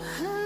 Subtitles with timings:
[0.00, 0.39] 음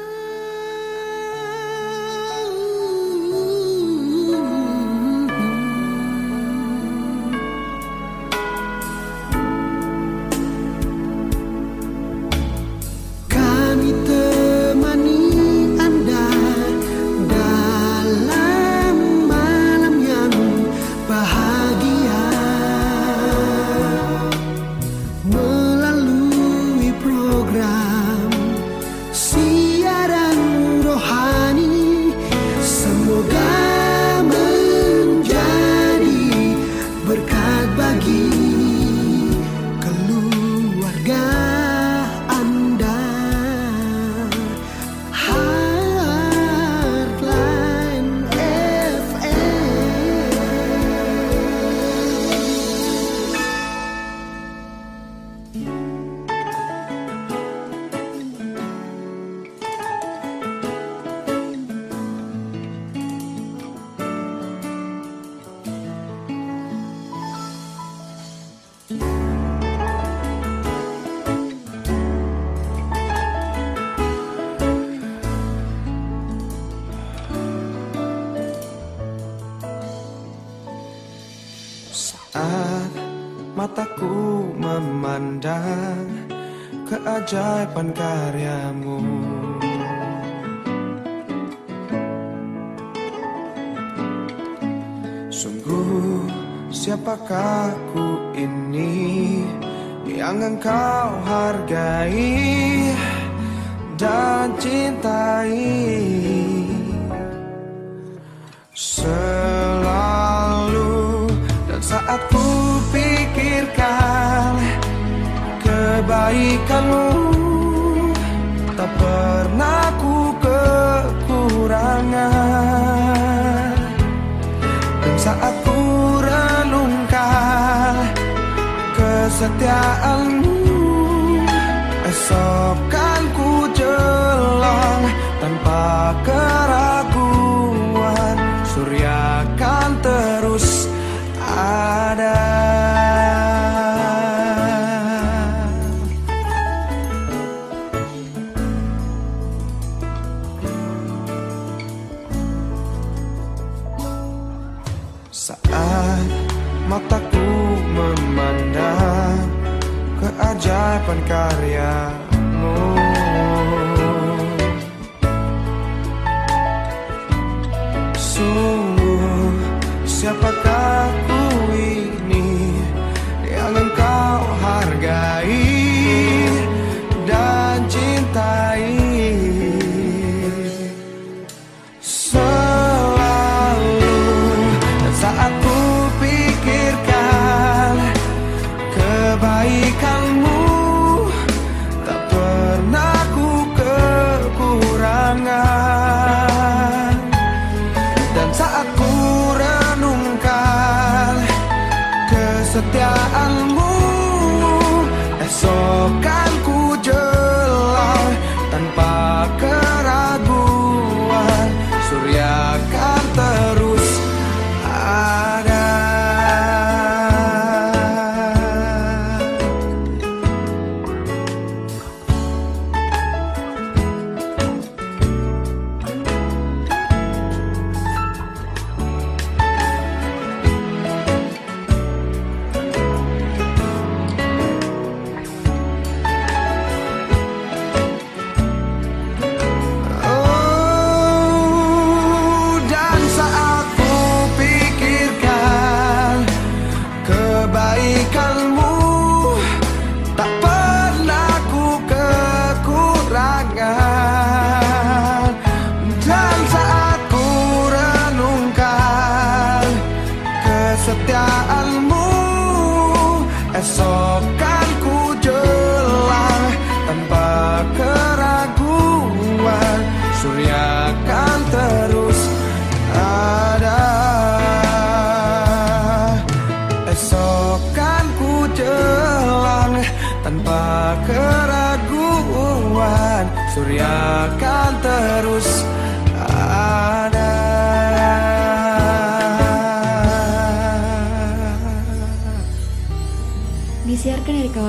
[168.35, 169.55] Sungguh.
[170.03, 170.84] Siapakah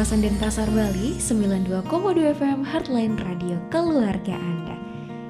[0.05, 4.77] kawasan Denpasar, Bali, 92,2 FM Heartline Radio Keluarga Anda.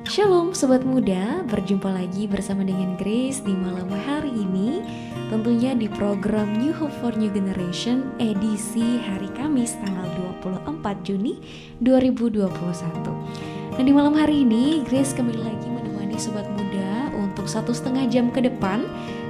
[0.04, 4.84] Shalom Sobat Muda, berjumpa lagi bersama dengan Grace di malam hari ini.
[5.32, 10.12] Tentunya di program New Hope for New Generation edisi hari Kamis tanggal
[10.44, 11.40] 24 Juni
[11.80, 18.12] 2021 Nah di malam hari ini Grace kembali lagi menemani Sobat Muda untuk satu setengah
[18.12, 18.84] jam ke depan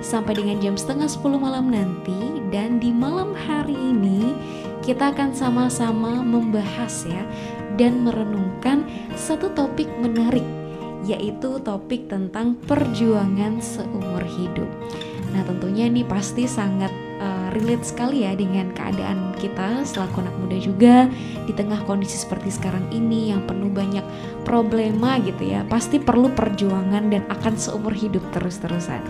[0.06, 2.38] Sampai dengan jam setengah 10 malam nanti.
[2.54, 4.38] Dan di malam hari ini
[4.86, 7.26] kita akan sama-sama membahas ya
[7.76, 8.86] dan merenungkan
[9.18, 10.46] satu topik menarik
[11.06, 14.70] yaitu topik tentang perjuangan seumur hidup.
[15.34, 16.90] Nah, tentunya ini pasti sangat
[17.22, 20.96] uh, relate sekali ya dengan keadaan kita selaku anak muda juga
[21.46, 24.02] di tengah kondisi seperti sekarang ini yang penuh banyak
[24.48, 25.62] problema gitu ya.
[25.70, 29.04] Pasti perlu perjuangan dan akan seumur hidup terus-terusan.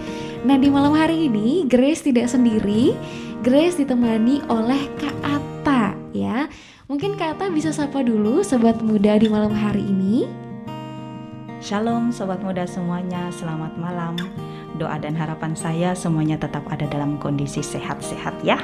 [0.43, 2.91] Nah, di malam hari ini Grace tidak sendiri.
[3.45, 5.15] Grace ditemani oleh Kak
[6.25, 6.39] ya.
[6.89, 10.25] Mungkin Kak Ata bisa sapa dulu sobat muda di malam hari ini.
[11.61, 14.13] Shalom sobat muda semuanya, selamat malam.
[14.77, 18.59] Doa dan harapan saya semuanya tetap ada dalam kondisi sehat-sehat ya.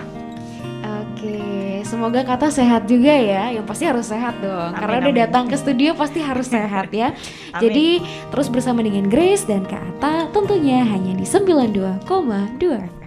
[0.82, 3.50] Oke, semoga kata sehat juga ya.
[3.54, 4.74] Yang pasti harus sehat dong.
[4.74, 7.14] Amin, Karena udah datang ke studio pasti harus sehat ya.
[7.58, 7.62] Amin.
[7.62, 7.88] Jadi
[8.30, 13.01] terus bersama dengan Grace dan Kak Ata tentunya hanya di 92,2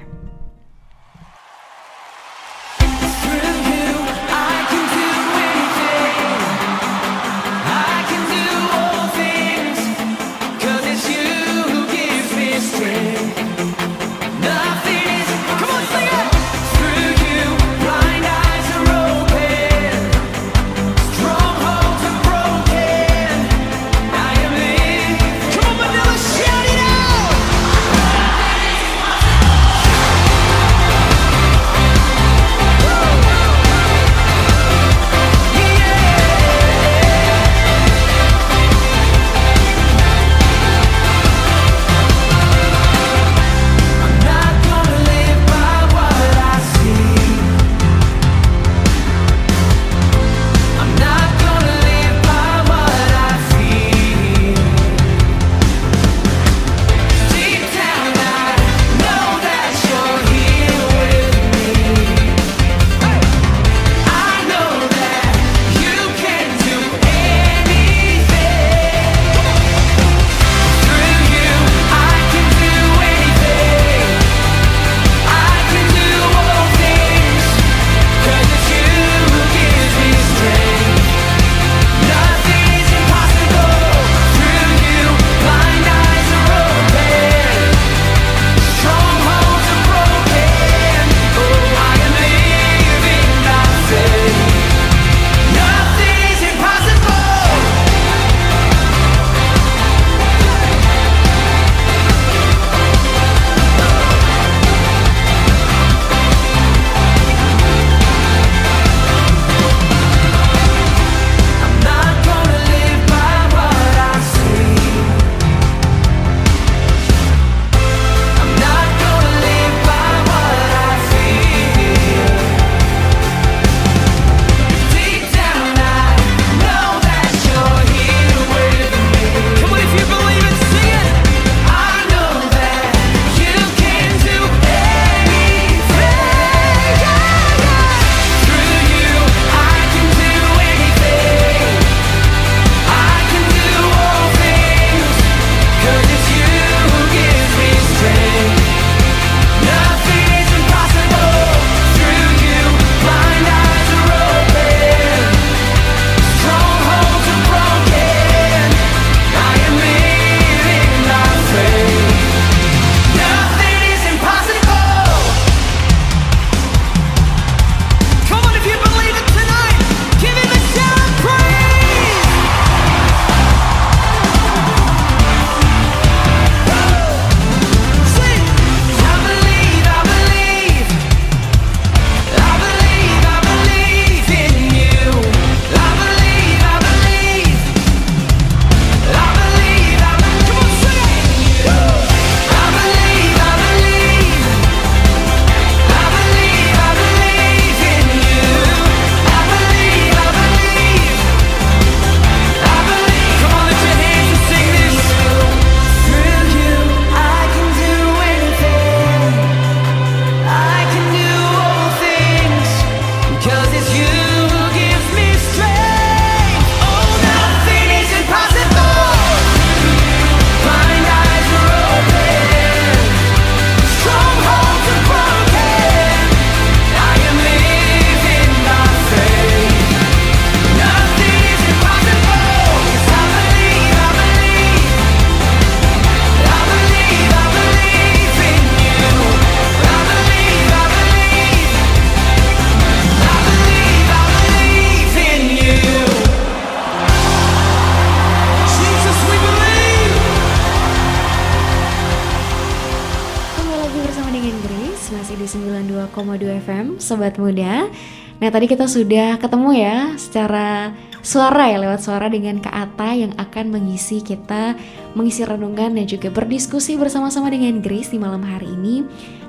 [258.55, 260.95] tadi kita sudah ketemu ya secara
[261.27, 264.79] suara ya lewat suara dengan Kak Ata yang akan mengisi kita
[265.19, 269.03] mengisi renungan dan juga berdiskusi bersama-sama dengan Grace di malam hari ini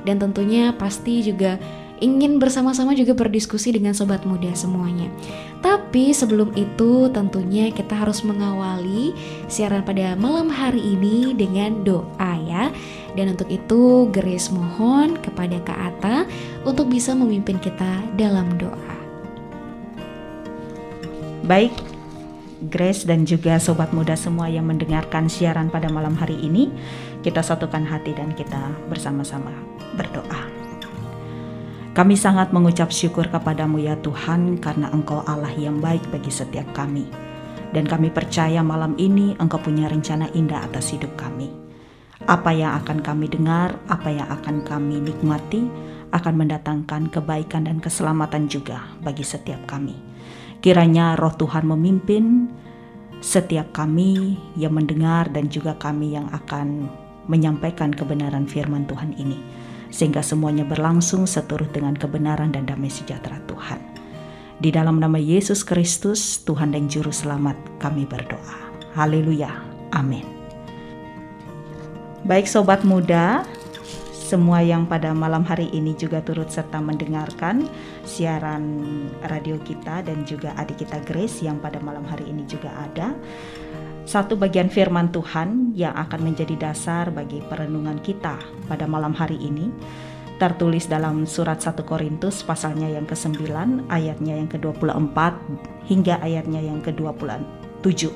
[0.09, 1.61] dan tentunya pasti juga
[2.01, 5.07] ingin bersama-sama juga berdiskusi dengan sobat muda semuanya.
[5.61, 9.15] Tapi sebelum itu tentunya kita harus mengawali
[9.47, 12.73] siaran pada malam hari ini dengan doa ya.
[13.15, 16.17] Dan untuk itu Grace mohon kepada Kak Ata
[16.67, 18.94] untuk bisa memimpin kita dalam doa.
[21.45, 21.77] Baik,
[22.73, 26.73] Grace dan juga sobat muda semua yang mendengarkan siaran pada malam hari ini,
[27.21, 29.53] kita satukan hati dan kita bersama-sama
[29.93, 30.41] berdoa.
[31.93, 37.05] Kami sangat mengucap syukur kepadamu ya Tuhan karena Engkau Allah yang baik bagi setiap kami.
[37.69, 41.53] Dan kami percaya malam ini Engkau punya rencana indah atas hidup kami.
[42.25, 45.69] Apa yang akan kami dengar, apa yang akan kami nikmati,
[46.09, 50.14] akan mendatangkan kebaikan dan keselamatan juga bagi setiap kami.
[50.65, 52.49] Kiranya roh Tuhan memimpin
[53.21, 56.89] setiap kami yang mendengar dan juga kami yang akan
[57.29, 59.37] menyampaikan kebenaran firman Tuhan ini.
[59.93, 63.77] Sehingga semuanya berlangsung seturut dengan kebenaran dan damai sejahtera Tuhan.
[64.57, 68.57] Di dalam nama Yesus Kristus, Tuhan dan Juru Selamat kami berdoa.
[68.97, 69.53] Haleluya.
[69.93, 70.25] Amin.
[72.25, 73.45] Baik sobat muda,
[74.25, 77.69] semua yang pada malam hari ini juga turut serta mendengarkan
[78.09, 78.81] siaran
[79.21, 83.13] radio kita dan juga adik kita Grace yang pada malam hari ini juga ada.
[84.09, 89.69] Satu bagian firman Tuhan yang akan menjadi dasar bagi perenungan kita pada malam hari ini
[90.41, 93.45] tertulis dalam surat 1 Korintus pasalnya yang ke-9
[93.93, 95.17] ayatnya yang ke-24
[95.85, 98.09] hingga ayatnya yang ke-27.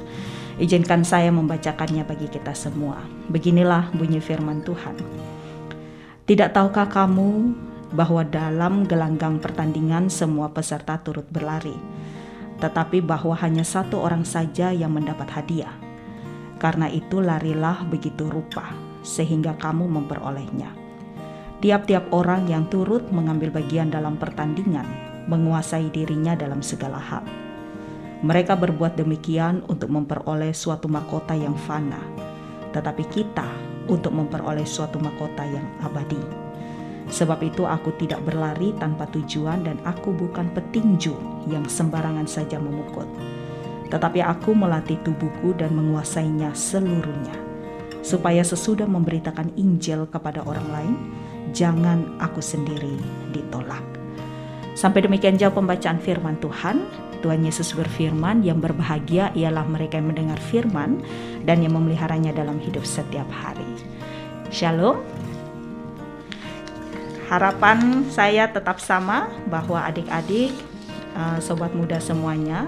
[0.58, 3.00] Izinkan saya membacakannya bagi kita semua.
[3.30, 5.30] Beginilah bunyi firman Tuhan.
[6.30, 7.58] Tidak tahukah kamu
[7.90, 11.74] bahwa dalam gelanggang pertandingan semua peserta turut berlari,
[12.62, 15.74] tetapi bahwa hanya satu orang saja yang mendapat hadiah?
[16.62, 18.70] Karena itu larilah begitu rupa,
[19.02, 20.70] sehingga kamu memperolehnya.
[21.66, 24.86] Tiap-tiap orang yang turut mengambil bagian dalam pertandingan
[25.26, 27.26] menguasai dirinya dalam segala hal.
[28.22, 32.06] Mereka berbuat demikian untuk memperoleh suatu mahkota yang fana,
[32.70, 36.22] tetapi kita untuk memperoleh suatu mahkota yang abadi.
[37.10, 41.18] Sebab itu aku tidak berlari tanpa tujuan dan aku bukan petinju
[41.50, 43.10] yang sembarangan saja memukul.
[43.90, 47.34] Tetapi aku melatih tubuhku dan menguasainya seluruhnya.
[48.06, 50.94] Supaya sesudah memberitakan Injil kepada orang lain,
[51.52, 52.94] jangan aku sendiri
[53.34, 53.82] ditolak.
[54.78, 57.09] Sampai demikian jauh pembacaan firman Tuhan.
[57.20, 61.04] Tuhan Yesus berfirman, yang berbahagia ialah mereka yang mendengar firman
[61.44, 63.68] dan yang memeliharanya dalam hidup setiap hari.
[64.50, 65.04] Shalom.
[67.30, 70.50] Harapan saya tetap sama bahwa adik-adik,
[71.14, 72.66] uh, sobat muda semuanya,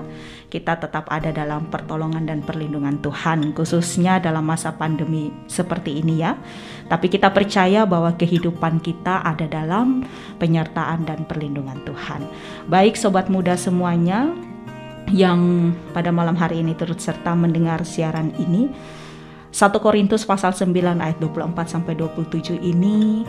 [0.51, 6.35] kita tetap ada dalam pertolongan dan perlindungan Tuhan, khususnya dalam masa pandemi seperti ini ya.
[6.91, 10.03] Tapi kita percaya bahwa kehidupan kita ada dalam
[10.43, 12.27] penyertaan dan perlindungan Tuhan.
[12.67, 14.27] Baik sobat muda semuanya
[15.15, 18.67] yang pada malam hari ini turut serta mendengar siaran ini,
[19.55, 23.23] 1 Korintus pasal 9 ayat 24 sampai 27 ini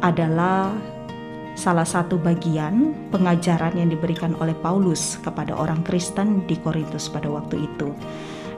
[0.00, 0.72] adalah
[1.62, 7.62] salah satu bagian pengajaran yang diberikan oleh Paulus kepada orang Kristen di Korintus pada waktu
[7.62, 7.94] itu.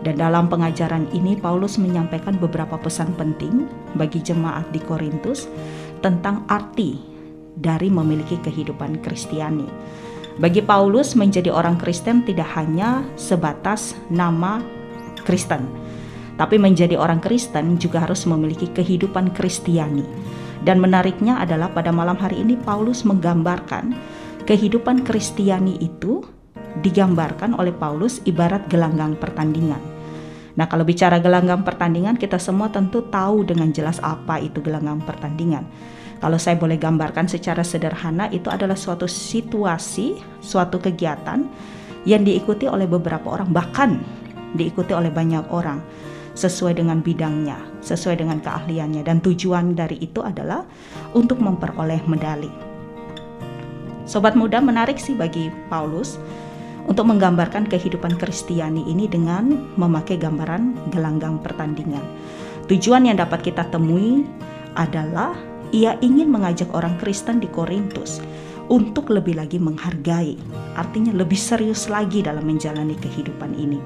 [0.01, 3.69] Dan dalam pengajaran ini Paulus menyampaikan beberapa pesan penting
[4.01, 5.45] bagi jemaat di Korintus
[6.01, 6.97] tentang arti
[7.61, 9.69] dari memiliki kehidupan Kristiani.
[10.41, 14.65] Bagi Paulus menjadi orang Kristen tidak hanya sebatas nama
[15.29, 15.69] Kristen,
[16.41, 20.03] tapi menjadi orang Kristen juga harus memiliki kehidupan Kristiani.
[20.65, 23.93] Dan menariknya adalah pada malam hari ini Paulus menggambarkan
[24.49, 26.25] kehidupan Kristiani itu
[26.81, 29.79] digambarkan oleh Paulus ibarat gelanggang pertandingan.
[30.55, 35.67] Nah, kalau bicara gelanggang pertandingan, kita semua tentu tahu dengan jelas apa itu gelanggang pertandingan.
[36.23, 41.45] Kalau saya boleh gambarkan secara sederhana, itu adalah suatu situasi, suatu kegiatan
[42.09, 44.01] yang diikuti oleh beberapa orang, bahkan
[44.55, 45.83] diikuti oleh banyak orang
[46.35, 50.67] sesuai dengan bidangnya, sesuai dengan keahliannya dan tujuan dari itu adalah
[51.15, 52.51] untuk memperoleh medali.
[54.05, 56.21] Sobat muda menarik sih bagi Paulus
[56.85, 62.05] untuk menggambarkan kehidupan Kristiani ini dengan memakai gambaran gelanggang pertandingan.
[62.69, 64.29] Tujuan yang dapat kita temui
[64.77, 65.33] adalah
[65.73, 68.21] ia ingin mengajak orang Kristen di Korintus
[68.69, 70.37] untuk lebih lagi menghargai,
[70.77, 73.77] artinya lebih serius lagi dalam menjalani kehidupan ini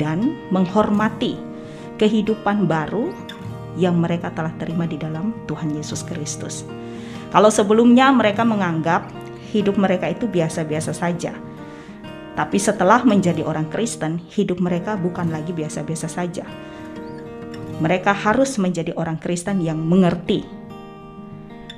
[0.00, 1.53] dan menghormati
[2.00, 3.14] kehidupan baru
[3.74, 6.62] yang mereka telah terima di dalam Tuhan Yesus Kristus.
[7.34, 9.10] Kalau sebelumnya mereka menganggap
[9.50, 11.34] hidup mereka itu biasa-biasa saja.
[12.34, 16.42] Tapi setelah menjadi orang Kristen, hidup mereka bukan lagi biasa-biasa saja.
[17.78, 20.42] Mereka harus menjadi orang Kristen yang mengerti.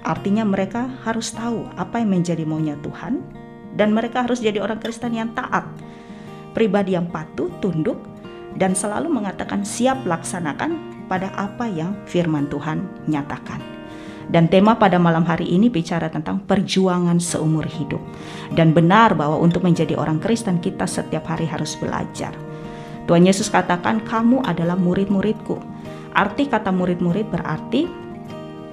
[0.05, 3.21] Artinya mereka harus tahu apa yang menjadi maunya Tuhan
[3.77, 5.69] dan mereka harus jadi orang Kristen yang taat.
[6.57, 8.01] Pribadi yang patuh, tunduk,
[8.57, 13.77] dan selalu mengatakan siap laksanakan pada apa yang firman Tuhan nyatakan.
[14.27, 18.03] Dan tema pada malam hari ini bicara tentang perjuangan seumur hidup.
[18.59, 22.35] Dan benar bahwa untuk menjadi orang Kristen kita setiap hari harus belajar.
[23.07, 25.63] Tuhan Yesus katakan kamu adalah murid-muridku.
[26.11, 27.87] Arti kata murid-murid berarti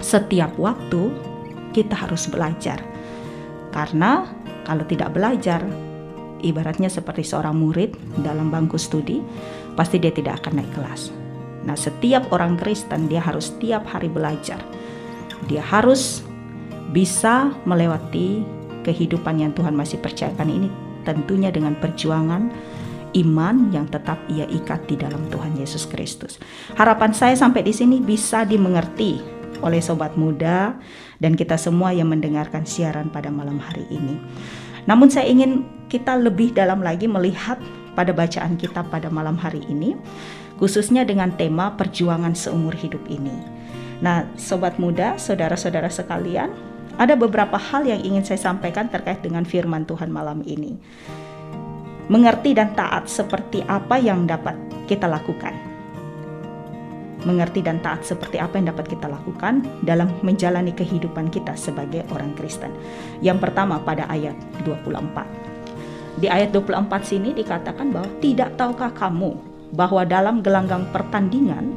[0.01, 1.13] setiap waktu
[1.69, 2.81] kita harus belajar.
[3.69, 4.25] Karena
[4.65, 5.61] kalau tidak belajar,
[6.41, 7.93] ibaratnya seperti seorang murid
[8.25, 9.21] dalam bangku studi,
[9.73, 11.13] pasti dia tidak akan naik kelas.
[11.63, 14.59] Nah, setiap orang Kristen dia harus setiap hari belajar.
[15.47, 16.23] Dia harus
[16.91, 18.43] bisa melewati
[18.83, 20.69] kehidupan yang Tuhan masih percayakan ini
[21.03, 22.51] tentunya dengan perjuangan
[23.13, 26.41] iman yang tetap ia ikat di dalam Tuhan Yesus Kristus.
[26.75, 29.21] Harapan saya sampai di sini bisa dimengerti
[29.63, 30.75] oleh sobat muda
[31.21, 34.19] dan kita semua yang mendengarkan siaran pada malam hari ini.
[34.89, 37.55] Namun saya ingin kita lebih dalam lagi melihat
[37.93, 39.97] pada bacaan kita pada malam hari ini
[40.57, 43.33] khususnya dengan tema perjuangan seumur hidup ini.
[44.03, 46.51] Nah, sobat muda, saudara-saudara sekalian,
[46.99, 50.77] ada beberapa hal yang ingin saya sampaikan terkait dengan firman Tuhan malam ini.
[52.11, 55.55] Mengerti dan taat seperti apa yang dapat kita lakukan.
[57.23, 62.35] Mengerti dan taat seperti apa yang dapat kita lakukan dalam menjalani kehidupan kita sebagai orang
[62.35, 62.75] Kristen.
[63.23, 64.35] Yang pertama pada ayat
[64.67, 65.42] 24.
[66.17, 69.33] Di ayat 24 sini dikatakan bahwa tidak tahukah kamu
[69.73, 71.73] bahwa dalam gelanggang pertandingan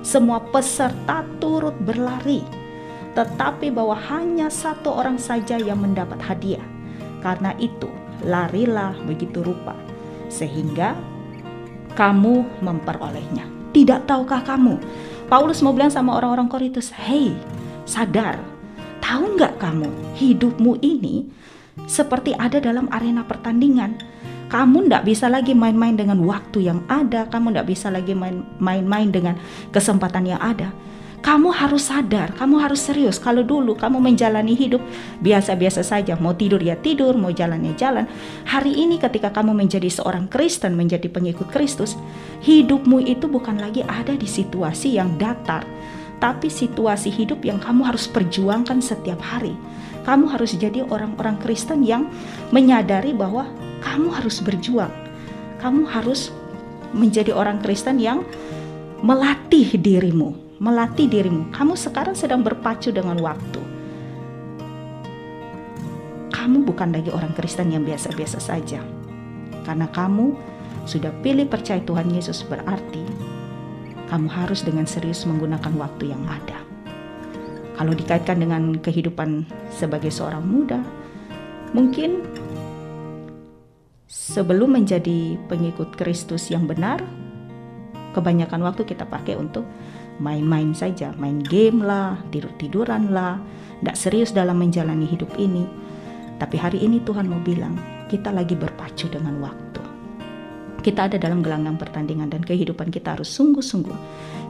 [0.00, 2.40] semua peserta turut berlari,
[3.12, 6.62] tetapi bahwa hanya satu orang saja yang mendapat hadiah.
[7.20, 7.90] Karena itu,
[8.24, 9.76] larilah begitu rupa,
[10.32, 10.96] sehingga
[11.98, 13.44] kamu memperolehnya.
[13.76, 14.80] Tidak tahukah kamu?
[15.28, 17.36] Paulus mau bilang sama orang-orang Korintus, "Hei,
[17.84, 18.40] sadar,
[19.04, 21.28] tahu nggak kamu hidupmu ini
[21.90, 27.54] seperti ada dalam arena pertandingan?" kamu tidak bisa lagi main-main dengan waktu yang ada, kamu
[27.54, 28.18] tidak bisa lagi
[28.58, 29.38] main-main dengan
[29.70, 30.74] kesempatan yang ada.
[31.20, 33.20] Kamu harus sadar, kamu harus serius.
[33.20, 34.80] Kalau dulu kamu menjalani hidup
[35.20, 38.08] biasa-biasa saja, mau tidur ya tidur, mau jalan ya jalan.
[38.48, 41.94] Hari ini ketika kamu menjadi seorang Kristen, menjadi pengikut Kristus,
[42.42, 45.62] hidupmu itu bukan lagi ada di situasi yang datar,
[46.24, 49.52] tapi situasi hidup yang kamu harus perjuangkan setiap hari.
[50.04, 52.08] Kamu harus jadi orang-orang Kristen yang
[52.50, 53.46] menyadari bahwa
[53.84, 54.92] kamu harus berjuang.
[55.60, 56.32] Kamu harus
[56.96, 58.24] menjadi orang Kristen yang
[59.04, 61.52] melatih dirimu, melatih dirimu.
[61.52, 63.60] Kamu sekarang sedang berpacu dengan waktu.
[66.32, 68.80] Kamu bukan lagi orang Kristen yang biasa-biasa saja.
[69.68, 70.32] Karena kamu
[70.88, 73.04] sudah pilih percaya Tuhan Yesus berarti
[74.10, 76.69] kamu harus dengan serius menggunakan waktu yang ada.
[77.80, 80.84] Kalau dikaitkan dengan kehidupan sebagai seorang muda,
[81.72, 82.20] mungkin
[84.04, 87.00] sebelum menjadi pengikut Kristus yang benar,
[88.12, 89.64] kebanyakan waktu kita pakai untuk
[90.20, 93.40] main-main saja, main game lah, tidur-tiduran lah,
[93.80, 95.64] tidak serius dalam menjalani hidup ini.
[96.36, 97.80] Tapi hari ini Tuhan mau bilang,
[98.12, 99.80] kita lagi berpacu dengan waktu.
[100.84, 103.96] Kita ada dalam gelanggang pertandingan dan kehidupan kita harus sungguh-sungguh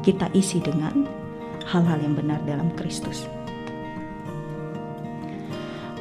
[0.02, 1.29] kita isi dengan
[1.70, 3.30] hal-hal yang benar dalam Kristus.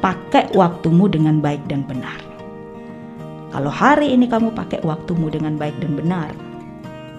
[0.01, 2.17] Pakai waktumu dengan baik dan benar.
[3.53, 6.31] Kalau hari ini kamu pakai waktumu dengan baik dan benar,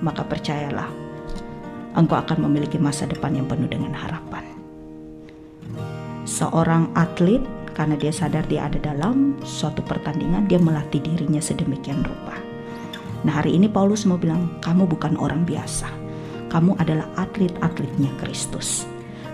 [0.03, 0.89] maka percayalah,
[1.95, 4.47] engkau akan memiliki masa depan yang penuh dengan harapan.
[6.25, 7.43] Seorang atlet,
[7.77, 12.39] karena dia sadar dia ada dalam suatu pertandingan, dia melatih dirinya sedemikian rupa.
[13.27, 16.00] Nah, hari ini Paulus mau bilang, "Kamu bukan orang biasa,
[16.51, 18.85] kamu adalah atlet-atletnya Kristus."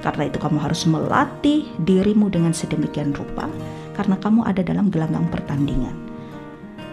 [0.05, 3.51] Karena itu, kamu harus melatih dirimu dengan sedemikian rupa,
[3.99, 6.07] karena kamu ada dalam gelanggang pertandingan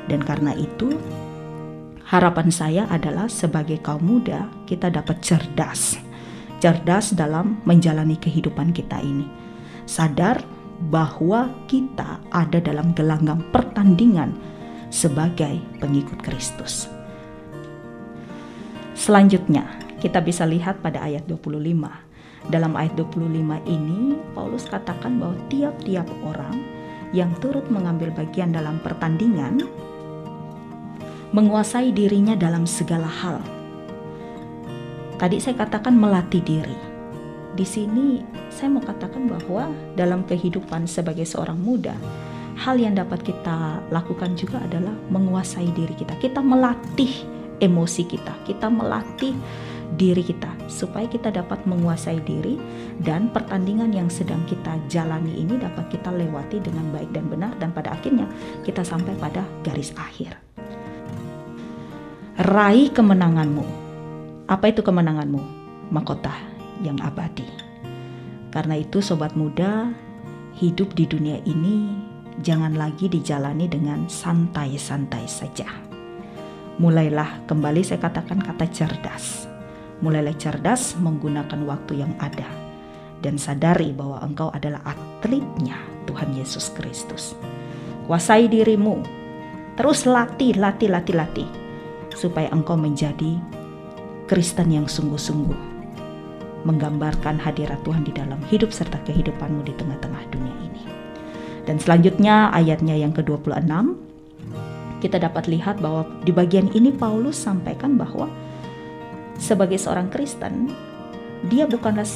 [0.07, 0.95] dan karena itu,
[2.07, 5.99] harapan saya adalah sebagai kaum muda kita dapat cerdas.
[6.59, 9.27] Cerdas dalam menjalani kehidupan kita ini.
[9.83, 10.43] Sadar
[10.91, 14.35] bahwa kita ada dalam gelanggang pertandingan
[14.87, 16.87] sebagai pengikut Kristus.
[18.95, 19.67] Selanjutnya,
[20.03, 22.51] kita bisa lihat pada ayat 25.
[22.51, 23.23] Dalam ayat 25
[23.71, 26.59] ini, Paulus katakan bahwa tiap-tiap orang
[27.15, 29.63] yang turut mengambil bagian dalam pertandingan
[31.31, 33.39] menguasai dirinya dalam segala hal.
[35.15, 36.75] Tadi saya katakan melatih diri.
[37.55, 38.19] Di sini
[38.51, 41.95] saya mau katakan bahwa dalam kehidupan sebagai seorang muda,
[42.59, 46.19] hal yang dapat kita lakukan juga adalah menguasai diri kita.
[46.19, 47.23] Kita melatih
[47.63, 49.31] emosi kita, kita melatih
[49.95, 52.57] diri kita supaya kita dapat menguasai diri
[53.01, 57.69] dan pertandingan yang sedang kita jalani ini dapat kita lewati dengan baik dan benar dan
[57.71, 58.25] pada akhirnya
[58.65, 60.33] kita sampai pada garis akhir.
[62.33, 63.65] Raih kemenanganmu.
[64.49, 65.41] Apa itu kemenanganmu?
[65.93, 66.33] Mahkota
[66.81, 67.45] yang abadi.
[68.49, 69.93] Karena itu sobat muda,
[70.57, 71.93] hidup di dunia ini
[72.41, 75.69] jangan lagi dijalani dengan santai-santai saja.
[76.81, 79.52] Mulailah kembali saya katakan kata cerdas.
[80.01, 82.47] Mulailah cerdas menggunakan waktu yang ada
[83.23, 85.79] dan sadari bahwa engkau adalah atletnya
[86.09, 87.37] Tuhan Yesus Kristus.
[88.09, 88.99] Kuasai dirimu.
[89.73, 91.49] Terus latih, latih, latih, latih
[92.13, 93.41] supaya engkau menjadi
[94.29, 95.73] Kristen yang sungguh-sungguh
[96.63, 100.83] menggambarkan hadirat Tuhan di dalam hidup serta kehidupanmu di tengah-tengah dunia ini.
[101.63, 103.71] Dan selanjutnya ayatnya yang ke-26
[105.03, 108.31] kita dapat lihat bahwa di bagian ini Paulus sampaikan bahwa
[109.37, 110.69] sebagai seorang Kristen
[111.51, 112.07] dia bukanlah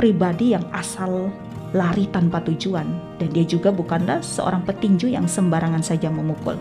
[0.00, 1.30] pribadi yang asal
[1.74, 2.86] lari tanpa tujuan
[3.18, 6.54] dan dia juga bukanlah seorang petinju yang sembarangan saja memukul.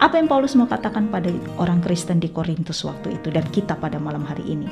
[0.00, 1.28] Apa yang Paulus mau katakan pada
[1.60, 4.70] orang Kristen di Korintus waktu itu dan kita pada malam hari ini?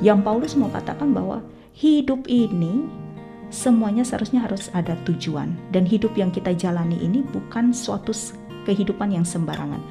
[0.00, 1.44] Yang Paulus mau katakan bahwa
[1.76, 2.88] hidup ini
[3.52, 8.16] semuanya seharusnya harus ada tujuan dan hidup yang kita jalani ini bukan suatu
[8.64, 9.82] kehidupan yang sembarangan.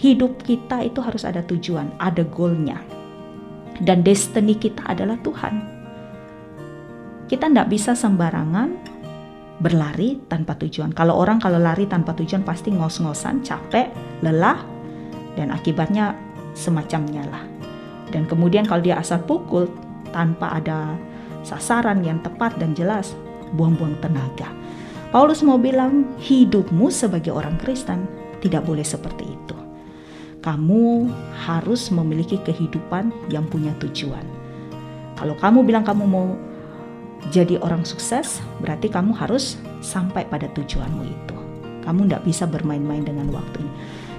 [0.00, 2.80] Hidup kita itu harus ada tujuan, ada goalnya.
[3.82, 5.54] Dan destiny kita adalah Tuhan.
[7.26, 8.94] Kita tidak bisa sembarangan
[9.58, 10.92] berlari tanpa tujuan.
[10.94, 13.90] Kalau orang kalau lari tanpa tujuan pasti ngos-ngosan, capek,
[14.22, 14.60] lelah,
[15.34, 16.14] dan akibatnya
[16.54, 17.44] semacamnya lah.
[18.10, 19.66] Dan kemudian kalau dia asal pukul
[20.14, 20.94] tanpa ada
[21.42, 23.18] sasaran yang tepat dan jelas,
[23.58, 24.50] buang-buang tenaga.
[25.10, 28.06] Paulus mau bilang hidupmu sebagai orang Kristen
[28.42, 29.63] tidak boleh seperti itu.
[30.44, 31.08] Kamu
[31.48, 34.22] harus memiliki kehidupan yang punya tujuan.
[35.16, 36.36] Kalau kamu bilang kamu mau
[37.32, 41.36] jadi orang sukses, berarti kamu harus sampai pada tujuanmu itu.
[41.80, 43.72] Kamu tidak bisa bermain-main dengan waktu ini.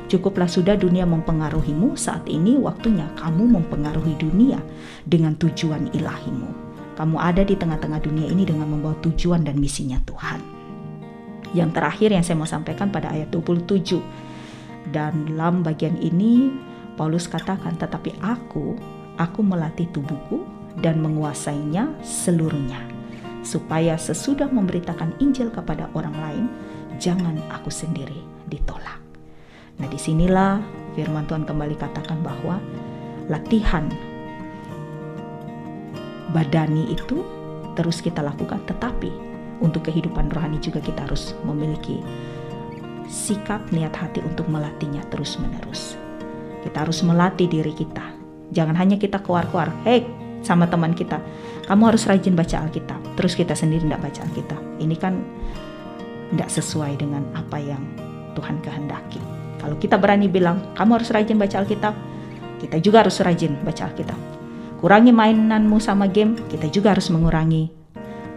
[0.05, 4.57] Cukuplah sudah dunia mempengaruhimu, saat ini waktunya kamu mempengaruhi dunia
[5.05, 6.49] dengan tujuan ilahimu.
[6.95, 10.39] Kamu ada di tengah-tengah dunia ini dengan membawa tujuan dan misinya Tuhan.
[11.57, 13.99] Yang terakhir yang saya mau sampaikan pada ayat 27.
[14.93, 16.53] Dan dalam bagian ini
[16.95, 18.77] Paulus katakan, tetapi aku,
[19.17, 20.45] aku melatih tubuhku
[20.79, 22.95] dan menguasainya seluruhnya
[23.45, 26.45] supaya sesudah memberitakan Injil kepada orang lain,
[26.97, 28.17] jangan aku sendiri
[28.49, 28.97] ditolak.
[29.77, 30.59] Nah, di sinilah
[30.97, 32.57] firman Tuhan kembali katakan bahwa
[33.29, 33.85] latihan
[36.33, 37.21] badani itu
[37.77, 39.13] terus kita lakukan, tetapi
[39.61, 42.01] untuk kehidupan rohani juga kita harus memiliki
[43.09, 45.97] sikap niat hati untuk melatihnya terus-menerus.
[46.65, 48.01] Kita harus melatih diri kita.
[48.53, 50.05] Jangan hanya kita keluar-keluar, hei
[50.45, 51.17] sama teman kita,
[51.65, 53.01] kamu harus rajin baca Alkitab.
[53.17, 54.61] Terus kita sendiri tidak baca Alkitab.
[54.77, 55.13] Ini kan
[56.33, 57.81] tidak sesuai dengan apa yang
[58.37, 59.17] Tuhan kehendaki.
[59.57, 61.93] Kalau kita berani bilang, kamu harus rajin baca Alkitab,
[62.61, 64.19] kita juga harus rajin baca Alkitab.
[64.77, 67.73] Kurangi mainanmu sama game, kita juga harus mengurangi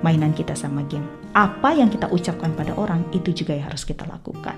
[0.01, 1.18] mainan kita sama game.
[1.37, 4.57] Apa yang kita ucapkan pada orang, itu juga yang harus kita lakukan.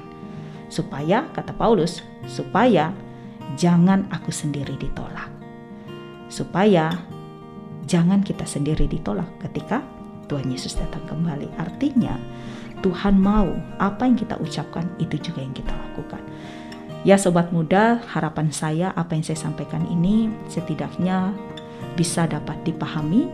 [0.71, 2.95] Supaya, kata Paulus, supaya
[3.59, 5.29] jangan aku sendiri ditolak.
[6.31, 6.95] Supaya
[7.91, 9.83] jangan kita sendiri ditolak ketika
[10.31, 11.51] Tuhan Yesus datang kembali.
[11.59, 12.15] Artinya,
[12.81, 13.51] Tuhan mau
[13.83, 16.23] apa yang kita ucapkan itu juga yang kita lakukan.
[17.03, 21.33] Ya sobat muda, harapan saya apa yang saya sampaikan ini setidaknya
[21.97, 23.27] bisa dapat dipahami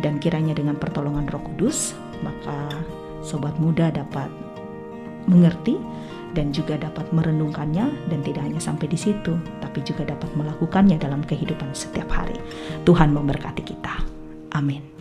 [0.00, 1.92] dan kiranya dengan pertolongan Roh Kudus
[2.24, 2.68] maka
[3.20, 4.28] sobat muda dapat
[5.28, 5.76] mengerti
[6.32, 11.22] dan juga dapat merenungkannya dan tidak hanya sampai di situ tapi juga dapat melakukannya dalam
[11.26, 12.38] kehidupan setiap hari.
[12.86, 13.94] Tuhan memberkati kita.
[14.54, 14.99] Amin.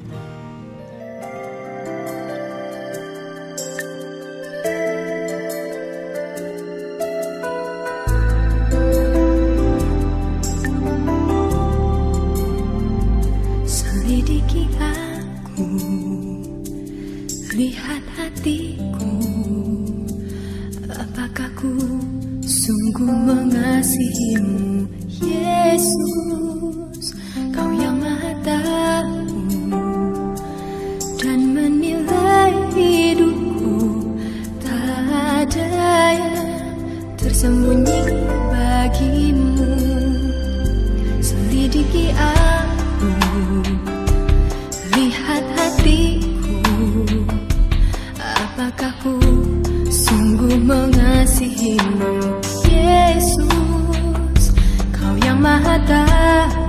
[55.87, 56.67] Maha tahu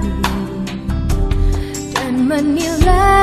[1.94, 3.19] dan menilai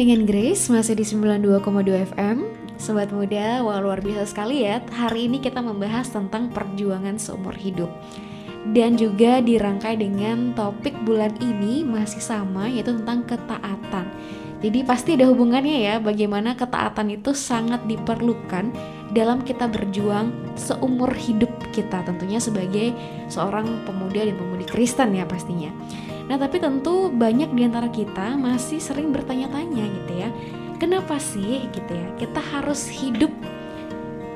[0.00, 1.60] dengan Grace masih di 92,2
[2.16, 2.48] FM.
[2.80, 4.80] Sobat muda, wah luar biasa sekali ya.
[4.80, 7.92] Hari ini kita membahas tentang perjuangan seumur hidup.
[8.72, 14.08] Dan juga dirangkai dengan topik bulan ini masih sama yaitu tentang ketaatan.
[14.64, 18.72] Jadi pasti ada hubungannya ya bagaimana ketaatan itu sangat diperlukan
[19.12, 22.96] dalam kita berjuang seumur hidup kita tentunya sebagai
[23.28, 25.68] seorang pemuda dan pemudi Kristen ya pastinya.
[26.30, 30.30] Nah, tapi tentu banyak di antara kita masih sering bertanya-tanya gitu ya.
[30.78, 32.06] Kenapa sih gitu ya?
[32.14, 33.34] Kita harus hidup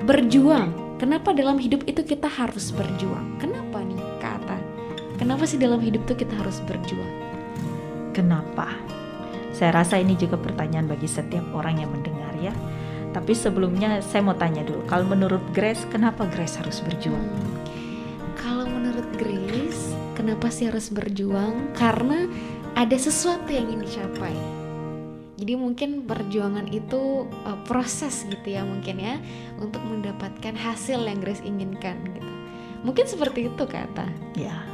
[0.03, 0.99] berjuang.
[0.99, 3.39] Kenapa dalam hidup itu kita harus berjuang?
[3.39, 4.59] Kenapa nih kata?
[5.23, 7.15] Kenapa sih dalam hidup itu kita harus berjuang?
[8.11, 8.75] Kenapa?
[9.55, 12.51] Saya rasa ini juga pertanyaan bagi setiap orang yang mendengar ya.
[13.15, 17.23] Tapi sebelumnya saya mau tanya dulu, kalau menurut Grace, kenapa Grace harus berjuang?
[20.25, 21.77] Kenapa sih harus berjuang?
[21.77, 22.25] Karena
[22.73, 24.33] ada sesuatu yang ingin dicapai.
[25.37, 29.21] Jadi mungkin perjuangan itu uh, proses gitu ya mungkin ya
[29.61, 32.33] untuk mendapatkan hasil yang Grace inginkan gitu.
[32.89, 34.09] Mungkin seperti itu kata.
[34.33, 34.65] Ya,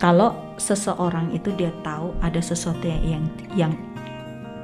[0.00, 3.72] kalau seseorang itu dia tahu ada sesuatu yang yang, yang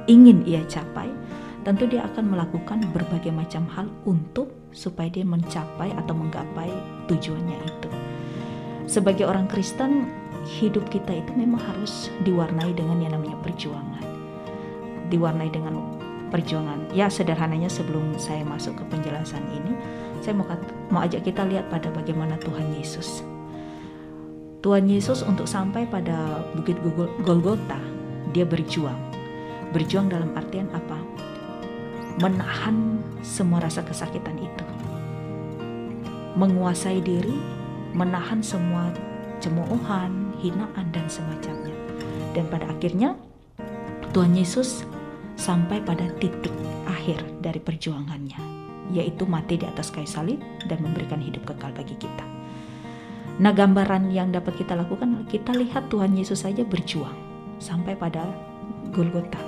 [0.09, 1.13] ingin ia capai,
[1.61, 6.73] tentu dia akan melakukan berbagai macam hal untuk supaya dia mencapai atau menggapai
[7.05, 8.10] tujuannya itu.
[8.89, 10.09] Sebagai orang Kristen,
[10.45, 14.03] hidup kita itu memang harus diwarnai dengan yang namanya perjuangan.
[15.13, 15.77] Diwarnai dengan
[16.31, 16.89] perjuangan.
[16.95, 19.75] Ya sederhananya sebelum saya masuk ke penjelasan ini,
[20.23, 20.47] saya mau
[20.89, 23.21] mau ajak kita lihat pada bagaimana Tuhan Yesus.
[24.61, 27.81] Tuhan Yesus untuk sampai pada Bukit Gol- Golgota,
[28.31, 28.97] dia berjuang.
[29.73, 30.97] Berjuang dalam artian apa?
[32.21, 34.65] Menahan semua rasa kesakitan itu.
[36.37, 37.35] Menguasai diri,
[37.91, 38.91] menahan semua
[39.41, 41.73] cemoohan, hinaan dan semacamnya.
[42.31, 43.17] Dan pada akhirnya
[44.13, 44.85] Tuhan Yesus
[45.35, 46.53] sampai pada titik
[46.85, 48.37] akhir dari perjuangannya,
[48.93, 52.23] yaitu mati di atas kayu salib dan memberikan hidup kekal bagi kita.
[53.41, 57.17] Nah, gambaran yang dapat kita lakukan, kita lihat Tuhan Yesus saja berjuang
[57.57, 58.29] sampai pada
[58.93, 59.41] Golgota.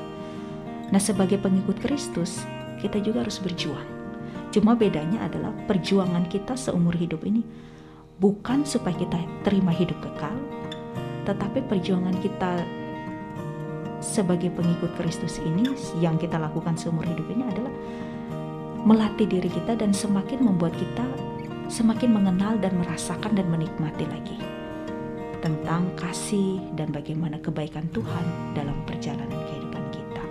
[0.90, 2.42] Nah, sebagai pengikut Kristus,
[2.82, 3.86] kita juga harus berjuang.
[4.50, 7.46] Cuma bedanya adalah perjuangan kita seumur hidup ini
[8.24, 10.32] bukan supaya kita terima hidup kekal,
[11.28, 12.64] tetapi perjuangan kita
[14.00, 15.68] sebagai pengikut Kristus ini
[16.00, 17.74] yang kita lakukan seumur hidup ini adalah
[18.88, 21.04] melatih diri kita dan semakin membuat kita
[21.68, 24.40] semakin mengenal dan merasakan dan menikmati lagi
[25.44, 30.24] tentang kasih dan bagaimana kebaikan Tuhan dalam perjalanan kehidupan kita.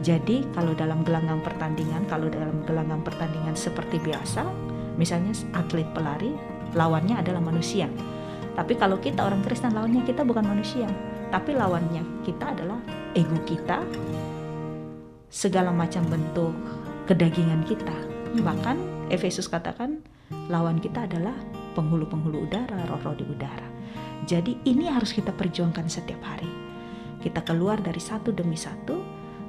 [0.00, 4.48] Jadi kalau dalam gelanggang pertandingan, kalau dalam gelanggang pertandingan seperti biasa,
[4.96, 6.32] misalnya atlet pelari,
[6.72, 7.88] lawannya adalah manusia.
[8.52, 10.84] Tapi kalau kita orang Kristen lawannya kita bukan manusia,
[11.32, 12.80] tapi lawannya kita adalah
[13.16, 13.80] ego kita,
[15.32, 16.52] segala macam bentuk
[17.08, 17.96] kedagingan kita.
[18.36, 20.04] Bahkan Efesus katakan
[20.52, 21.32] lawan kita adalah
[21.72, 23.68] penghulu-penghulu udara, roh-roh di udara.
[24.28, 26.48] Jadi ini harus kita perjuangkan setiap hari.
[27.24, 29.00] Kita keluar dari satu demi satu,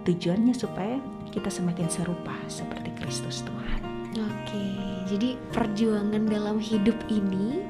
[0.08, 0.98] tujuannya supaya
[1.30, 3.82] kita semakin serupa seperti Kristus Tuhan.
[4.14, 4.66] Oke,
[5.14, 7.62] jadi perjuangan dalam hidup ini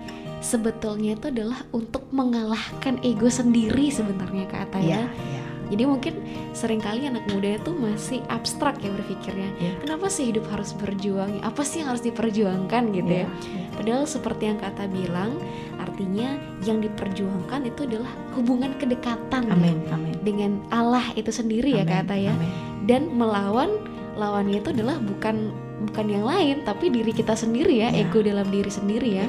[0.44, 5.08] sebetulnya itu adalah untuk mengalahkan ego sendiri sebenarnya Kak Ata ya.
[5.08, 5.44] ya.
[5.72, 6.14] Jadi mungkin
[6.54, 9.50] sering kali anak muda itu masih abstrak ya berpikirnya.
[9.58, 9.74] Ya.
[9.82, 11.42] Kenapa sih hidup harus berjuang?
[11.42, 13.26] Apa sih yang harus diperjuangkan gitu ya?
[13.26, 13.66] Ya, ya.
[13.74, 15.40] Padahal seperti yang kata bilang,
[15.82, 20.14] artinya yang diperjuangkan itu adalah hubungan kedekatan ya, Amin, amin.
[20.22, 22.34] dengan Allah itu sendiri ya Amin, kata ya.
[22.36, 22.52] amin.
[22.86, 23.72] Dan melawan
[24.14, 25.50] lawannya itu adalah bukan
[25.84, 28.04] bukan yang lain tapi diri kita sendiri ya, Ya.
[28.04, 29.26] ego dalam diri sendiri ya.
[29.26, 29.28] Ya.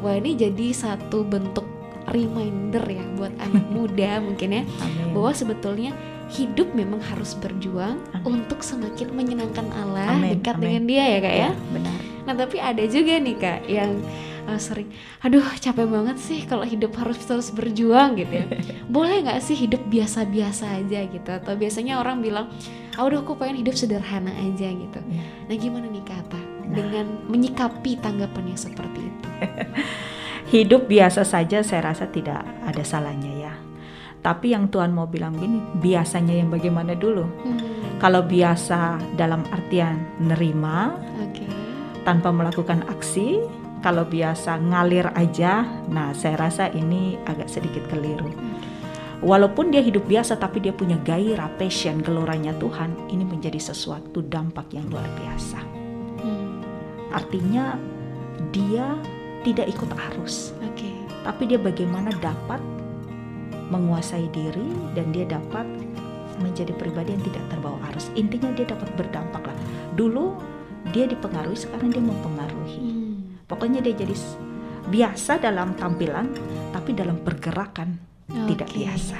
[0.00, 1.64] Wah ini jadi satu bentuk
[2.06, 5.10] reminder ya buat anak muda mungkin ya Amin.
[5.10, 5.90] bahwa sebetulnya
[6.26, 8.42] hidup memang harus berjuang Amin.
[8.42, 10.62] untuk semakin menyenangkan Allah Amin, dekat amin.
[10.62, 11.40] dengan Dia ya kak ya.
[11.40, 11.96] Ya, benar.
[12.26, 13.90] Nah tapi ada juga nih kak yang
[14.46, 14.88] uh, sering,
[15.20, 18.46] aduh capek banget sih kalau hidup harus terus berjuang gitu ya.
[18.94, 21.30] Boleh nggak sih hidup biasa-biasa aja gitu?
[21.30, 22.48] Atau biasanya orang bilang,
[22.96, 24.98] udah aku pengen hidup sederhana aja gitu.
[25.12, 25.22] Ya.
[25.50, 26.40] Nah gimana nih kata
[26.72, 29.28] dengan menyikapi tanggapan yang seperti itu?
[30.54, 33.54] Hidup biasa saja saya rasa tidak ada salahnya ya.
[34.22, 37.22] Tapi yang Tuhan mau bilang gini, biasanya yang bagaimana dulu?
[37.22, 37.58] Hmm,
[38.02, 41.46] Kalau biasa dalam artian nerima Oke.
[42.02, 43.42] tanpa melakukan aksi,
[43.84, 48.28] kalau biasa ngalir aja, nah saya rasa ini agak sedikit keliru.
[49.24, 54.68] Walaupun dia hidup biasa tapi dia punya gairah, passion, geloranya Tuhan, ini menjadi sesuatu dampak
[54.76, 55.60] yang luar biasa.
[56.20, 56.60] Hmm,
[57.16, 57.80] Artinya
[58.52, 58.92] dia
[59.40, 60.92] tidak ikut arus, Oke.
[61.24, 62.60] tapi dia bagaimana dapat
[63.72, 65.64] menguasai diri dan dia dapat
[66.38, 68.12] menjadi pribadi yang tidak terbawa arus.
[68.14, 69.56] Intinya dia dapat berdampak lah.
[69.96, 70.36] Dulu
[70.92, 72.84] dia dipengaruhi, sekarang dia mempengaruhi.
[72.84, 72.95] Hmm,
[73.46, 74.14] Pokoknya dia jadi
[74.86, 76.30] biasa dalam tampilan,
[76.70, 77.98] tapi dalam pergerakan
[78.46, 78.82] tidak Oke.
[78.82, 79.18] biasa.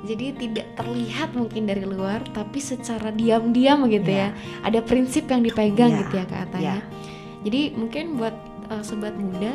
[0.00, 4.32] Jadi tidak terlihat mungkin dari luar, tapi secara diam-diam gitu ya.
[4.64, 6.64] Ada prinsip yang dipegang Ya, gitu ya Kak Ata ya.
[6.64, 6.76] ya.
[7.44, 8.32] Jadi mungkin buat
[8.72, 9.52] uh, sobat muda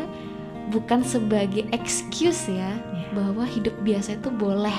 [0.70, 3.10] bukan sebagai excuse ya Ya.
[3.14, 4.76] bahwa hidup biasa itu boleh.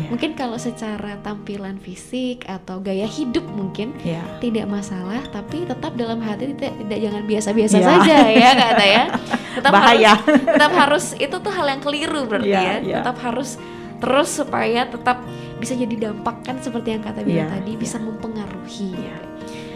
[0.00, 0.08] Ya.
[0.08, 4.24] Mungkin kalau secara tampilan fisik atau gaya hidup mungkin Ya.
[4.38, 7.84] tidak masalah, tapi tetap dalam hati tidak, tidak jangan biasa-biasa Ya.
[7.86, 9.04] saja ya Kak Ata ya.
[9.60, 10.12] Tetap Bahaya.
[10.16, 12.74] harus tetap harus itu tuh hal yang keliru berarti Iya, ya.
[12.80, 12.96] iya.
[12.98, 13.60] Tetap harus
[13.98, 15.20] terus supaya tetap
[15.56, 17.78] bisa jadi dampak kan seperti yang kata bilang Iya, tadi iya.
[17.78, 18.90] bisa mempengaruhi.
[18.96, 19.16] Iya.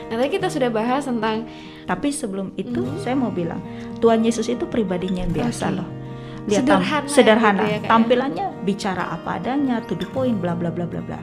[0.04, 1.44] Nah tadi kita sudah bahas tentang
[1.84, 2.96] Tapi sebelum itu Mhm.
[2.98, 3.60] saya mau bilang,
[4.00, 5.76] Tuhan Yesus itu pribadinya yang biasa Oke.
[5.76, 5.88] loh.
[6.44, 7.62] Lihat tam- Sederhana sederhana.
[7.64, 7.88] gitu ya, ya.
[7.88, 11.16] Tampilannya bicara apa adanya, to the point, bla bla bla bla bla.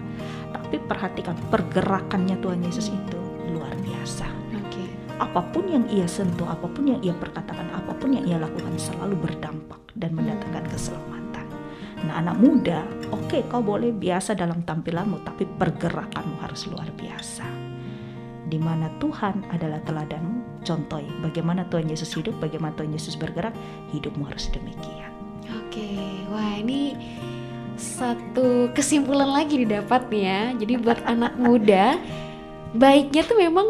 [0.51, 3.19] Tapi perhatikan pergerakannya Tuhan Yesus itu
[3.53, 4.25] luar biasa.
[4.57, 4.83] oke
[5.21, 8.73] Apa pun yang ia sentuh, apa pun yang ia perkatakan, apa pun yang ia lakukan
[8.75, 11.45] selalu berdampak dan mendatangkan keselamatan.
[12.01, 12.81] Nah, anak muda,
[13.13, 17.45] oke kau boleh biasa dalam tampilanmu, tapi pergerakanmu harus luar biasa.
[18.49, 23.53] Di mana Tuhan adalah teladanmu, contoh bagaimana Tuhan Yesus hidup, bagaimana Tuhan Yesus bergerak,
[23.93, 25.00] hidupmu harus demikian.
[25.57, 25.89] Oke,
[26.27, 26.95] wah ini
[27.75, 30.41] satu kesimpulan lagi didapat nih ya.
[30.55, 31.97] Jadi buat anak muda,
[32.73, 33.67] baiknya tuh memang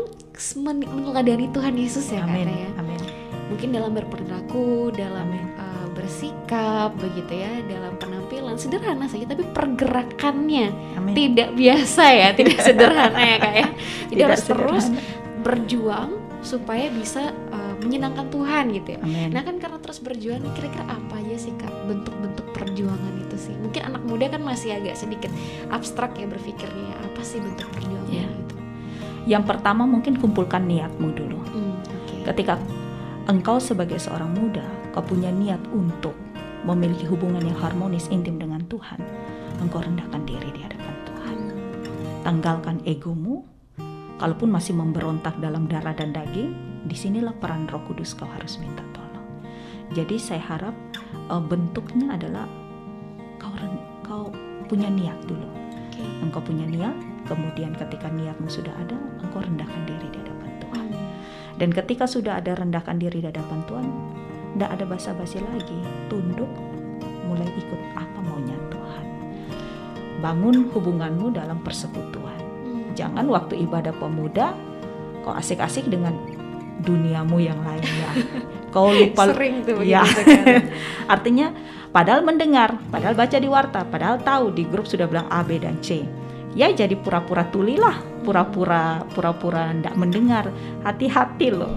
[0.57, 2.47] men- meneladani Tuhan Yesus ya Amin.
[2.47, 2.69] ya.
[2.77, 2.99] Amin.
[3.51, 11.13] Mungkin dalam berperilaku, dalam uh, bersikap begitu ya, dalam penampilan sederhana saja, tapi pergerakannya Amin.
[11.13, 13.67] tidak biasa ya, tidak sederhana ya kak ya.
[14.07, 15.39] Jadi Tidak harus terus sederhana.
[15.43, 16.09] berjuang
[16.41, 17.29] supaya bisa
[17.81, 18.99] menyenangkan Tuhan gitu ya.
[19.01, 19.29] Amin.
[19.33, 23.55] Nah kan karena terus berjuang kira-kira apa aja sih kak bentuk-bentuk perjuangan itu sih?
[23.57, 25.33] Mungkin anak muda kan masih agak sedikit
[25.67, 28.27] abstrak ya berpikirnya apa sih bentuk perjuangan Iya.
[28.27, 28.55] itu?
[29.27, 31.37] Yang pertama mungkin kumpulkan niatmu dulu.
[31.51, 32.15] Hmm, Oke.
[32.25, 32.57] Ketika
[33.25, 36.13] engkau sebagai seorang muda, kau punya niat untuk
[36.61, 39.01] memiliki hubungan yang harmonis intim dengan Tuhan,
[39.57, 41.37] engkau rendahkan diri di hadapan Tuhan.
[42.21, 43.45] Tanggalkan egomu,
[44.17, 46.53] kalaupun masih memberontak dalam darah dan daging,
[46.85, 49.27] di sinilah peran Roh Kudus kau harus minta tolong.
[49.93, 50.75] Jadi saya harap
[51.07, 52.45] eh, bentuknya adalah
[53.37, 54.29] kau ren- kau
[54.71, 55.45] punya niat dulu.
[55.91, 56.03] Oke.
[56.23, 56.95] Engkau punya niat,
[57.27, 60.87] kemudian ketika niatmu sudah ada, engkau rendahkan diri di hadapan Tuhan.
[61.59, 63.87] Dan ketika sudah ada rendahkan diri di hadapan Tuhan,
[64.55, 66.49] tidak ada basa-basi lagi, tunduk,
[67.27, 69.05] mulai ikut apa maunya Tuhan.
[70.23, 72.39] Bangun hubunganmu dalam persekutuan.
[72.39, 72.95] Hmm.
[72.95, 74.55] Jangan waktu ibadah pemuda,
[75.27, 76.15] kau asik-asik dengan
[76.81, 78.09] duniamu yang lainnya.
[78.71, 80.01] Kau lupa Sering tuh Ya.
[81.13, 81.51] Artinya
[81.91, 85.77] padahal mendengar, padahal baca di warta, padahal tahu di grup sudah bilang A, B dan
[85.83, 86.03] C.
[86.51, 90.51] Ya jadi pura-pura tulilah, pura-pura pura-pura ndak mendengar.
[90.83, 91.75] Hati-hati loh.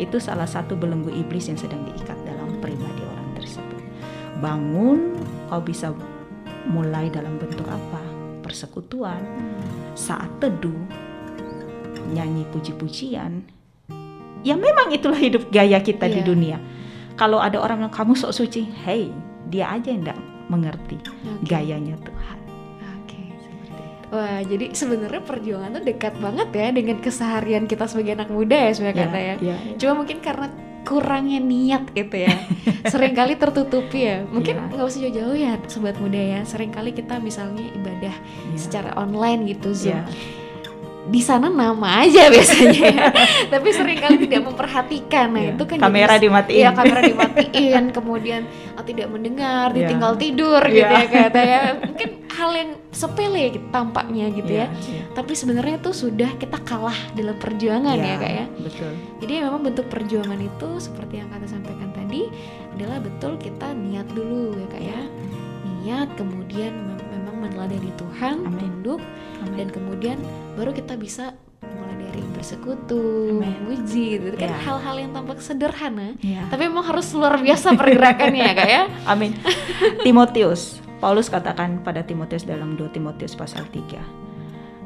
[0.00, 3.82] Itu salah satu belenggu iblis yang sedang diikat dalam pribadi orang tersebut.
[4.40, 5.14] Bangun,
[5.46, 5.92] kau bisa
[6.66, 8.02] mulai dalam bentuk apa?
[8.40, 9.20] Persekutuan,
[9.94, 10.80] saat teduh,
[12.10, 13.59] nyanyi puji-pujian.
[14.40, 16.26] Ya memang itulah hidup gaya kita di Iya.
[16.26, 16.56] dunia.
[17.14, 19.12] Kalau ada orang yang kamu sok suci, hey,
[19.46, 20.16] dia aja yang tidak
[20.46, 21.44] mengerti Oke.
[21.46, 22.38] gayanya Tuhan.
[22.96, 23.20] Oke.
[24.08, 28.70] Wah, jadi sebenarnya perjuangan tuh dekat banget ya dengan keseharian kita sebagai anak muda ya
[28.72, 29.34] sebenarnya kata ya.
[29.38, 30.48] ya, Cuma mungkin karena
[30.80, 32.32] kurangnya niat gitu ya.
[32.88, 34.24] Seringkali tertutupi ya.
[34.24, 34.66] Mungkin Iya.
[34.72, 36.40] nggak usah jauh-jauh ya sobat muda ya.
[36.42, 38.56] Seringkali kita misalnya ibadah ya.
[38.56, 39.92] secara online gitu Zoom.
[39.92, 40.08] Ya.
[41.00, 43.06] Di sana nama aja biasanya ya.
[43.52, 45.32] Tapi sering kali tidak memperhatikan.
[45.32, 45.50] Nah, Iya.
[45.56, 46.58] itu kan kamera jadi- dimatiin.
[46.60, 48.42] Iya kamera dimatiin, kemudian
[48.76, 49.88] oh, tidak mendengar, Iya.
[49.88, 51.08] ditinggal tidur gitu Iya.
[51.08, 51.60] ya katanya.
[51.82, 54.66] Mungkin hal yang sepele gitu tampaknya gitu ya.
[54.68, 58.06] Iya, Tapi sebenarnya itu sudah kita kalah dalam perjuangan iya.
[58.06, 58.44] ya kak ya.
[58.60, 58.92] Betul.
[59.20, 62.28] Jadi memang bentuk perjuangan itu seperti yang kata sampaikan tadi
[62.70, 65.00] adalah betul kita niat dulu ya kak ya.
[65.80, 67.09] Niat kemudian mem- memang
[67.40, 68.60] meneladani Tuhan, Amin.
[68.60, 69.00] tunduk
[69.40, 69.56] Amin.
[69.56, 70.18] dan kemudian
[70.54, 71.32] baru kita bisa
[71.62, 73.00] mulai dari bersekutu,
[73.36, 74.56] memuji gitu kan Ya.
[74.60, 76.48] hal-hal yang tampak sederhana Iya.
[76.48, 78.82] tapi memang harus luar biasa pergerakannya ya kak ya.
[79.12, 79.32] Amin.
[80.00, 84.00] Timotius, Paulus katakan pada Timotius dalam 2 Timotius pasal 3.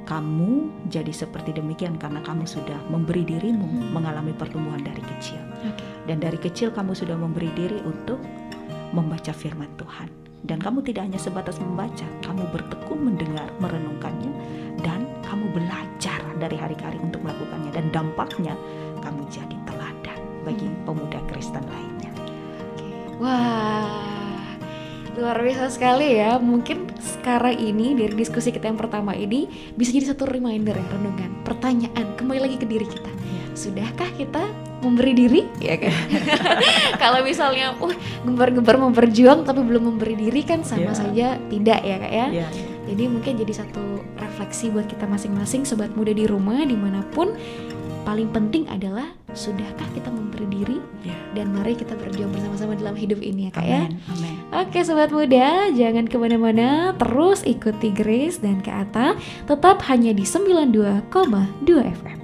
[0.05, 0.53] Kamu
[0.87, 3.89] jadi seperti demikian karena kamu sudah memberi dirimu Hmm.
[3.91, 5.41] mengalami pertumbuhan dari kecil.
[5.65, 5.81] Oke.
[6.05, 8.21] Dan dari kecil kamu sudah memberi diri untuk
[8.93, 10.07] membaca firman Tuhan.
[10.45, 14.29] Dan kamu tidak hanya sebatas membaca, kamu bertekun mendengar, merenungkannya,
[14.85, 17.73] dan kamu belajar dari hari ke hari untuk melakukannya.
[17.73, 18.53] Dan dampaknya
[19.01, 20.85] kamu jadi teladan bagi Hmm.
[20.85, 22.13] pemuda Kristen lainnya.
[22.61, 22.89] Oke.
[23.25, 24.53] Wah,
[25.17, 26.37] luar biasa sekali ya.
[26.37, 31.41] Mungkin sekarang ini dari diskusi kita yang pertama ini bisa jadi satu reminder ya, renungan,
[31.41, 33.13] pertanyaan kembali lagi ke diri kita.
[33.57, 34.45] Sudahkah kita
[34.85, 35.41] memberi diri?
[35.59, 35.93] Ya kan.
[37.03, 40.95] Kalau misalnya, uh, gembar-gembar memperjuang tapi belum memberi diri kan sama Ya.
[40.95, 42.27] saja tidak ya kak ya.
[42.31, 42.49] Iya.
[42.85, 43.81] Jadi mungkin jadi satu
[44.21, 47.33] refleksi buat kita masing-masing sobat muda di rumah di mana pun
[48.05, 51.17] paling penting adalah sudahkah kita memberi diri Ya.
[51.33, 53.89] dan mari kita berjuang bersama-sama dalam hidup ini ya kak ya.
[53.89, 53.97] Amin.
[54.13, 54.35] Amin.
[54.55, 59.09] Oke sobat muda, jangan ke mana-mana, terus ikuti Grace dan Kak Ata,
[59.45, 61.11] tetap hanya di 92,2
[61.83, 62.24] FM.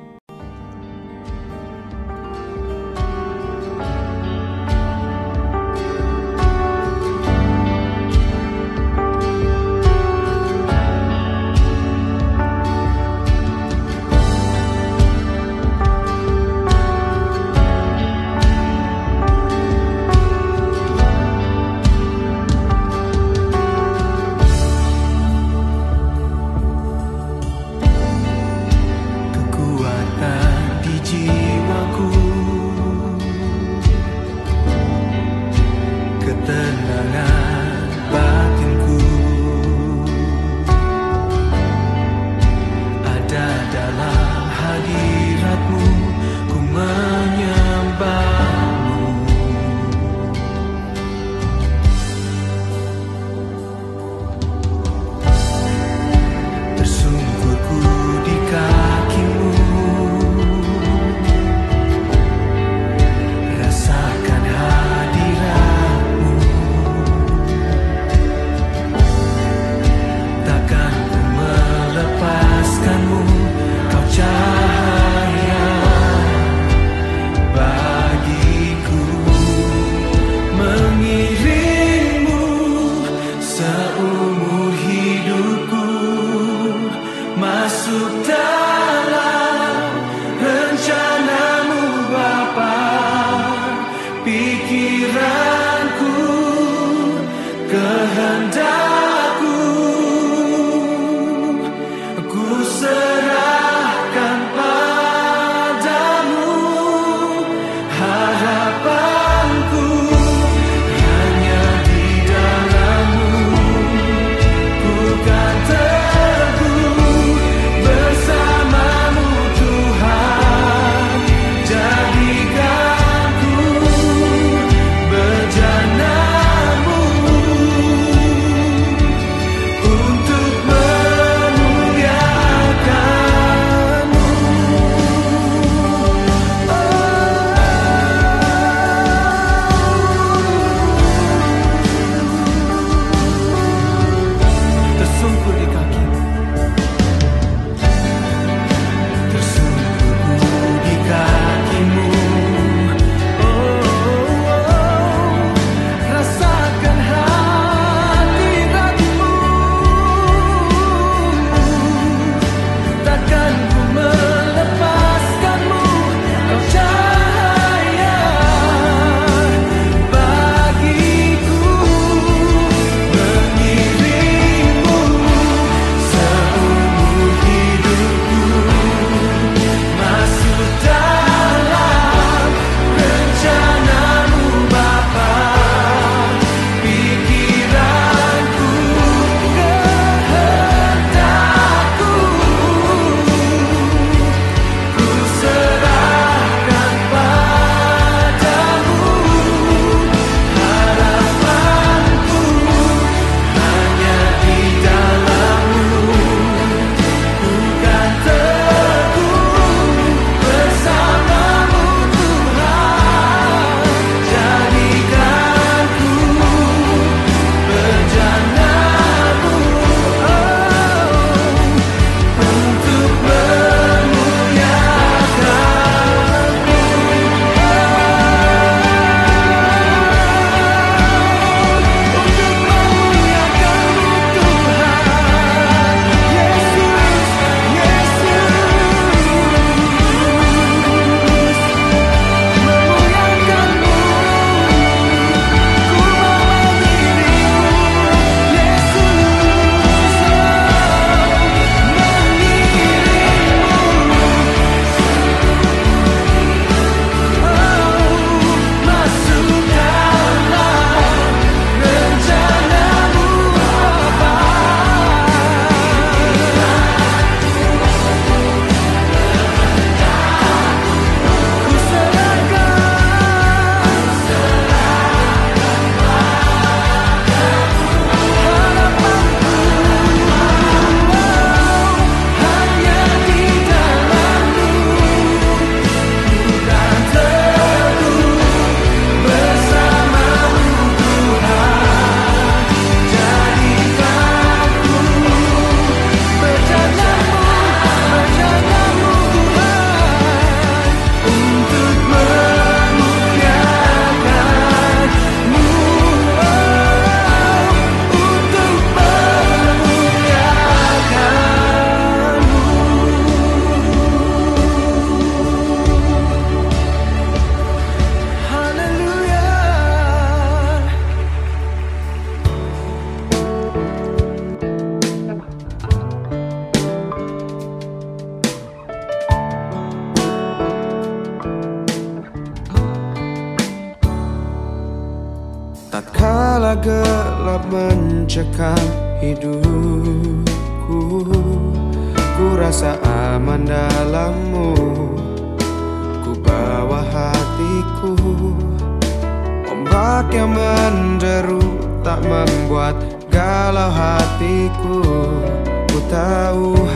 [356.30, 356.86] jauh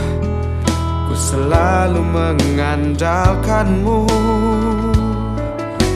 [1.05, 3.99] Ku selalu mengandalkanmu.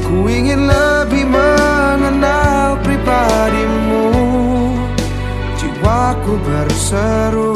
[0.03, 4.07] Ku ingin lebih mengenal pribadimu.
[5.59, 7.55] Jiwaku berseru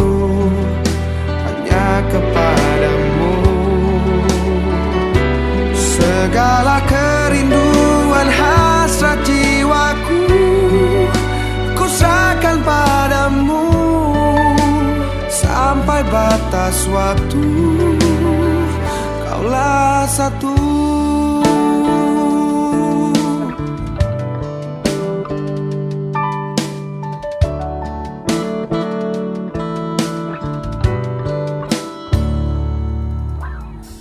[1.48, 3.36] Hanya kepadamu.
[5.76, 10.26] Segala kerinduan hasrat jiwaku
[11.78, 13.12] Kusakan pada
[15.94, 17.46] sampai batas waktu.
[19.22, 20.58] Kaulah satu.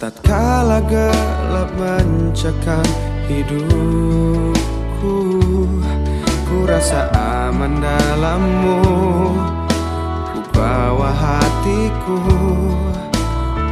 [0.00, 2.82] Tatkala gelap mencekam
[3.28, 5.14] hidupku
[6.48, 8.80] Ku rasa aman dalammu.
[10.32, 12.18] Ku bawa hati hatiku.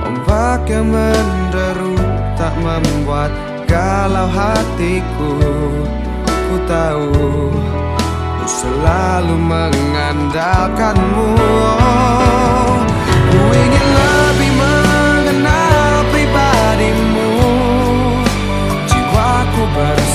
[0.06, 1.98] Ombak yang menderu
[2.38, 3.34] tak membuat
[3.66, 5.34] galau hatiku.
[6.22, 7.50] Ku tahu
[8.38, 11.34] ku selalu mengandalkanmu.
[13.26, 17.30] Ku ingin lebih mengenal pribadimu.
[18.86, 20.09] Jiwaku berseru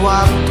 [0.00, 0.49] waktu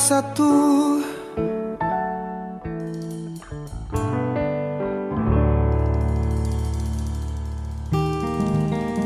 [0.00, 0.48] satu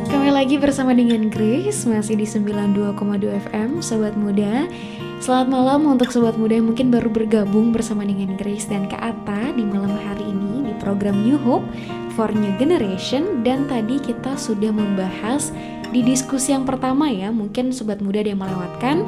[0.07, 2.95] Kami lagi bersama dengan Grace Masih di 92,2
[3.27, 4.71] FM Sobat Muda.
[5.19, 9.51] Selamat malam untuk Sobat Muda yang mungkin baru bergabung bersama dengan Grace dan Kak Ata
[9.51, 11.67] Di malam hari ini di program New Hope
[12.15, 13.43] for New Generation.
[13.43, 15.51] Dan tadi kita sudah membahas
[15.91, 19.03] di diskusi yang pertama ya Mungkin Sobat Muda ada yang melewatkan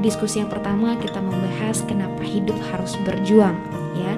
[0.00, 3.54] Diskusi yang pertama kita membahas kenapa hidup harus berjuang
[3.92, 4.16] ya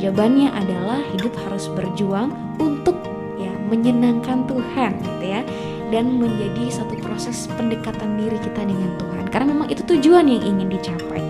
[0.00, 2.96] Jawabannya adalah hidup harus berjuang untuk
[3.36, 5.44] ya menyenangkan Tuhan gitu ya
[5.92, 10.72] dan menjadi satu proses pendekatan diri kita dengan Tuhan karena memang itu tujuan yang ingin
[10.72, 11.20] dicapai.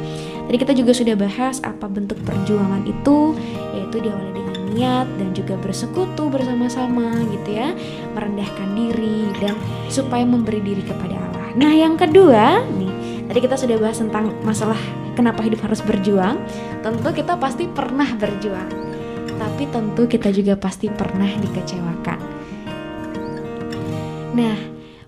[0.46, 3.34] Tadi kita juga sudah bahas apa bentuk perjuangan itu
[3.74, 7.74] yaitu diawali dengan niat dan juga bersekutu bersama-sama gitu ya,
[8.14, 9.58] merendahkan diri dan
[9.90, 11.46] supaya memberi diri kepada Allah.
[11.58, 12.89] Nah, yang kedua nih,
[13.30, 14.78] tadi kita sudah bahas tentang masalah
[15.14, 16.42] kenapa hidup harus berjuang.
[16.82, 18.90] Tentu kita pasti pernah berjuang
[19.40, 22.20] tapi tentu kita juga pasti pernah dikecewakan.
[24.36, 24.56] Nah,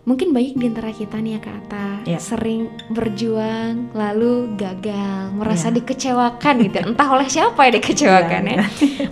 [0.09, 2.19] mungkin banyak di antara kita nih ya Kak Ata Ya.
[2.19, 5.79] sering berjuang lalu gagal, merasa Ya.
[5.79, 6.79] dikecewakan gitu.
[6.91, 8.65] Entah oleh siapa ya dikecewakan Ya, ya.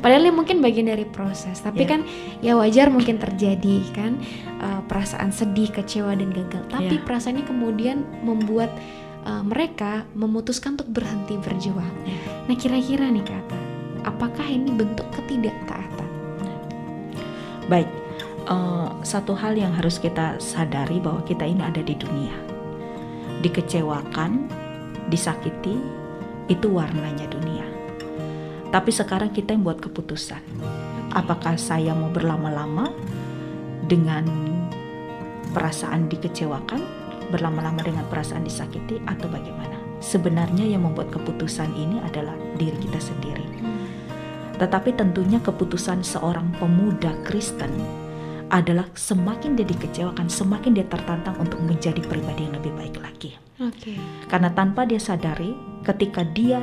[0.03, 1.89] Padahal ini mungkin bagian dari proses, tapi Ya.
[1.95, 2.01] kan
[2.43, 4.19] ya wajar mungkin terjadi kan
[4.59, 6.65] uh, perasaan sedih, kecewa dan gagal.
[6.67, 7.03] Tapi Ya.
[7.07, 8.73] perasaannya kemudian membuat
[9.27, 11.95] uh, mereka memutuskan untuk berhenti berjuang.
[12.07, 12.19] Ya.
[12.49, 13.61] Nah, kira-kira nih Kak Ata,
[14.07, 16.11] apakah ini bentuk ketidaktaatan?
[17.71, 17.87] Baik,
[18.51, 22.35] eh, satu hal yang harus kita sadari bahwa kita ini ada di dunia.
[23.47, 24.51] Dikecewakan,
[25.07, 25.79] disakiti,
[26.51, 27.63] itu warnanya dunia.
[28.75, 30.43] Tapi sekarang kita yang buat keputusan.
[31.15, 32.91] Apakah saya mau berlama-lama
[33.87, 34.27] dengan
[35.55, 36.83] perasaan dikecewakan,
[37.31, 39.79] berlama-lama dengan perasaan disakiti, atau bagaimana?
[40.03, 43.47] Sebenarnya yang membuat keputusan ini adalah diri kita sendiri.
[44.61, 47.73] Tetapi tentunya keputusan seorang pemuda Kristen
[48.53, 53.31] adalah semakin dia dikecewakan, semakin dia tertantang untuk menjadi pribadi yang lebih baik lagi.
[53.57, 53.97] Oke.
[54.29, 55.57] Karena tanpa dia sadari,
[55.87, 56.61] ketika dia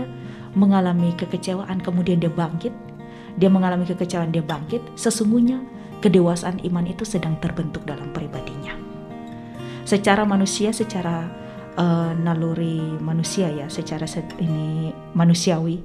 [0.53, 2.73] mengalami kekecewaan, kemudian dia bangkit,
[3.37, 5.61] dia mengalami kekecewaan, dia bangkit, sesungguhnya
[6.01, 8.86] kedewasaan iman itu sedang terbentuk dalam pribadinya.
[9.87, 11.31] Secara manusia, secara
[11.77, 15.79] eh, naluri manusia ya, secara se- ini manusiawi,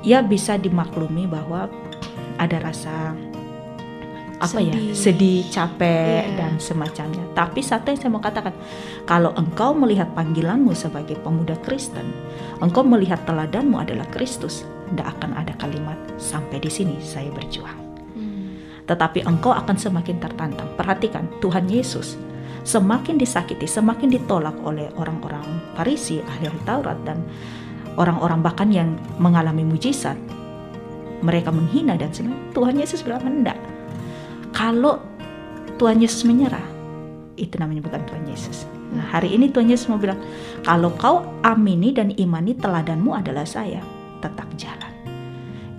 [0.00, 1.68] ya bisa dimaklumi bahwa
[2.36, 3.12] ada rasa
[4.34, 4.92] apa ya Sedih.
[4.92, 6.36] sedih capek Iya.
[6.36, 8.52] dan semacamnya tapi satu yang saya mau katakan
[9.06, 12.04] kalau engkau melihat panggilanmu sebagai pemuda Kristen
[12.60, 17.78] engkau melihat teladanmu adalah Kristus tidak akan ada kalimat sampai di sini saya berjuang
[18.12, 18.60] Hmm.
[18.84, 20.68] tetapi engkau akan semakin tertantang.
[20.76, 22.18] Perhatikan, Tuhan Yesus
[22.64, 25.44] semakin disakiti, semakin ditolak oleh orang-orang
[25.76, 27.20] Farisi, ahli-ahli Taurat dan
[28.00, 30.16] orang-orang bahkan yang mengalami mujizat.
[31.24, 32.52] Mereka menghina dan sebagainya.
[32.52, 33.56] Tuhan Yesus bilang enggak.
[34.52, 35.00] Kalau
[35.80, 36.64] Tuhan Yesus menyerah,
[37.40, 38.68] itu namanya bukan Tuhan Yesus.
[38.94, 40.20] Nah, hari ini Tuhan Yesus mau bilang,
[40.62, 43.80] kalau kau amini dan imani teladanmu adalah saya,
[44.20, 44.83] tetap jalan.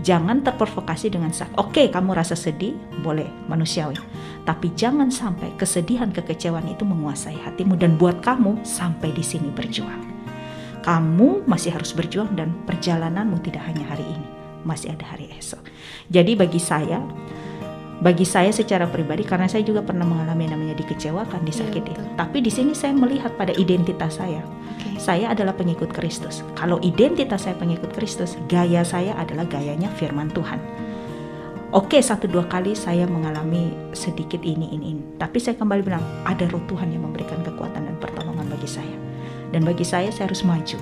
[0.05, 1.49] Jangan terprovokasi dengan sak.
[1.57, 3.97] Oke, kamu rasa sedih, boleh manusiawi.
[4.45, 10.05] Tapi jangan sampai kesedihan, kekecewaan itu menguasai hatimu dan buat kamu sampai di sini berjuang.
[10.85, 14.29] Kamu masih harus berjuang dan perjalananmu tidak hanya hari ini,
[14.61, 15.65] masih ada hari esok.
[16.13, 17.01] Jadi bagi saya,
[18.03, 21.95] bagi saya secara pribadi karena saya juga pernah mengalami yang namanya dikecewakan, disakiti.
[21.95, 22.03] betul.
[22.19, 24.43] Tapi di sini saya melihat pada identitas saya.
[24.43, 24.99] Oke.
[24.99, 26.43] Saya adalah pengikut Kristus.
[26.59, 30.59] Kalau identitas saya pengikut Kristus, gaya saya adalah gayanya firman Tuhan.
[31.71, 35.03] Oke, satu dua kali saya mengalami sedikit ini, ini, ini.
[35.15, 38.95] Tapi saya kembali bilang, ada roh Tuhan yang memberikan kekuatan dan pertolongan bagi saya.
[39.55, 40.79] Dan bagi saya, saya harus maju.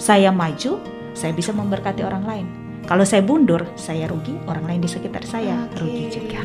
[0.00, 0.80] Saya maju,
[1.12, 2.63] saya bisa memberkati orang lain.
[2.84, 6.44] Kalau saya mundur, saya rugi, orang lain di sekitar saya rugi juga.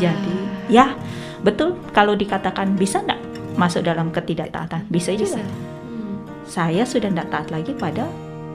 [0.00, 0.36] Jadi,
[0.72, 0.96] ya
[1.44, 3.20] betul kalau dikatakan bisa enggak
[3.60, 4.88] masuk dalam ketidaktaatan?
[4.88, 5.36] Bisa juga.
[5.36, 6.16] bisa Hmm.
[6.48, 8.08] Saya sudah tidak taat lagi pada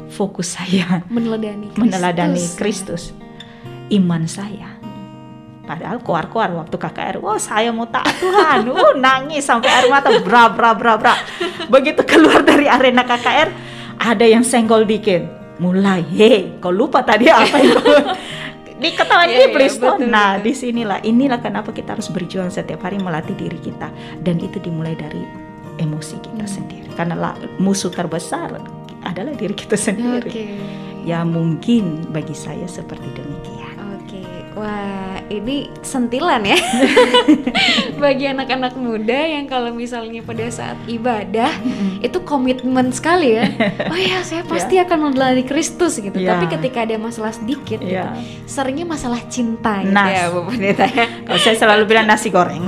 [0.10, 1.82] fokus saya meneladani Kristus.
[1.82, 3.04] meneladani Kristus,
[3.94, 4.82] iman saya.
[5.62, 10.50] Padahal koar-koar waktu KKR, wah saya mau taat Tuhan, uh nangis sampai air mata, bra
[10.50, 11.14] bra bra bra.
[11.70, 13.50] Begitu keluar dari arena KKR,
[14.02, 15.41] ada yang senggol dikit.
[15.62, 17.62] Mulai, hei, kau lupa tadi apa
[18.76, 19.94] diketahui Iya, iya, iblis toh.
[19.94, 20.44] betul, Nah, betul.
[20.44, 24.98] di sinilah, inilah kenapa kita harus berjuang setiap hari melatih diri kita, dan itu dimulai
[24.98, 25.22] dari
[25.78, 26.50] emosi kita Hmm.
[26.52, 26.90] sendiri.
[26.92, 28.58] Karena la- musuh terbesar
[29.04, 30.26] adalah diri kita sendiri.
[30.26, 30.46] Oke.
[31.02, 33.78] Ya mungkin bagi saya seperti demikian.
[33.96, 36.60] Oke, wah ini sentilan ya
[38.04, 41.52] bagi anak-anak muda yang kalau misalnya pada saat ibadah
[42.02, 43.46] itu komitmen sekali ya.
[43.92, 46.16] Oh ya, saya pasti akan meneladani Kristus gitu.
[46.16, 46.34] Ya.
[46.34, 48.16] Tapi ketika ada masalah sedikit, gitu, Ya.
[48.48, 50.08] seringnya masalah cinta gitu Nah.
[50.08, 51.06] ya, Bu Pendeta ya.
[51.28, 52.64] Kalau saya selalu bilang nasi goreng.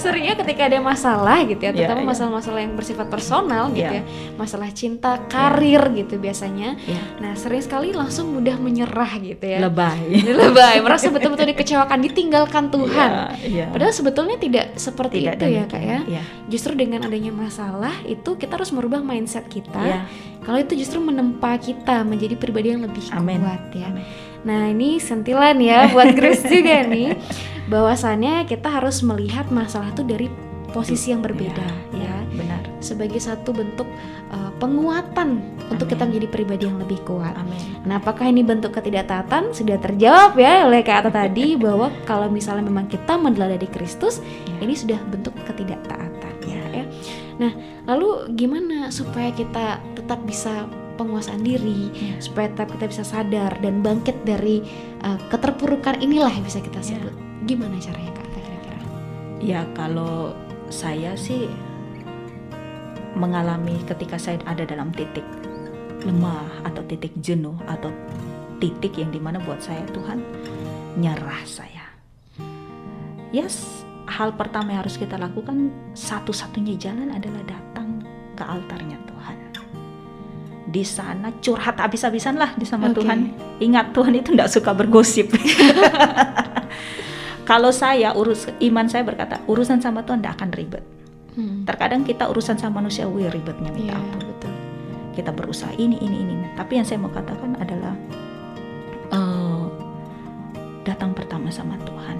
[0.00, 2.08] seringnya ketika ada masalah gitu ya, Iya, terutama iya.
[2.10, 4.02] masalah-masalah yang bersifat personal gitu Iya.
[4.02, 6.74] ya, masalah cinta, karir gitu biasanya.
[6.88, 7.00] Ya.
[7.20, 9.62] Nah, sering sekali langsung mudah menyerah gitu ya.
[9.62, 10.24] Lebay.
[10.26, 13.66] lebay merasa betul-betul dikecewakan ditinggalkan Tuhan Iya, iya.
[13.68, 16.22] padahal sebetulnya tidak seperti Tidak itu ya kak ya Iya.
[16.46, 20.00] justru dengan adanya masalah itu kita harus merubah mindset kita Iya.
[20.42, 23.38] kalau itu justru menempa kita menjadi pribadi yang lebih Amin.
[23.38, 24.02] kuat ya Amin.
[24.42, 27.14] nah ini sentilan ya buat Grace juga nih
[27.66, 30.26] bahwasannya kita harus melihat masalah itu dari
[30.70, 32.62] posisi yang berbeda Iya, ya benar.
[32.78, 33.84] sebagai satu bentuk
[34.30, 37.58] uh, penguatan untuk kita menjadi pribadi yang lebih kuat Amin.
[37.84, 39.50] Nah, apakah ini bentuk ketidaktaatan?
[39.50, 44.56] Sudah terjawab ya oleh Kak Ata tadi bahwa kalau misalnya memang kita meneladani Kristus, Ya.
[44.62, 46.54] ini sudah bentuk ketidaktaatan ya.
[46.54, 46.64] Ya.
[46.72, 46.84] ya.
[47.38, 47.52] Nah,
[47.86, 50.66] lalu gimana supaya kita tetap bisa
[50.96, 52.14] penguasaan diri, Ya.
[52.18, 54.62] supaya tetap kita bisa sadar dan bangkit dari
[55.02, 56.94] uh, keterpurukan inilah yang bisa kita Ya.
[56.94, 57.14] sebut.
[57.46, 58.78] Gimana caranya Kak kira-kira?
[59.38, 60.34] Ya kalau
[60.68, 61.46] saya sih
[63.16, 65.24] mengalami ketika saya ada dalam titik
[66.04, 67.90] lemah atau titik jenuh atau
[68.58, 70.22] titik yang di mana buat saya Tuhan
[70.98, 71.86] nyerah saya.
[73.30, 78.02] Yes, hal pertama yang harus kita lakukan satu-satunya jalan adalah datang
[78.34, 79.36] ke altarnya Tuhan.
[80.68, 83.00] Di sana curhat habis-habisan lah di sama Oke.
[83.00, 83.32] Tuhan.
[83.56, 85.32] Ingat Tuhan itu tidak suka bergosip.
[87.48, 90.84] Kalau saya urus iman saya berkata urusan sama Tuhan tidak akan ribet.
[91.38, 91.62] Hmm.
[91.62, 94.26] Terkadang kita urusan sama manusia, wih ribetnya minta Iya, ampun.
[94.26, 94.52] betul.
[95.14, 96.34] Kita berusaha ini ini ini.
[96.58, 97.94] Tapi yang saya mau katakan adalah
[99.08, 99.64] eh,
[100.82, 102.18] datang pertama sama Tuhan.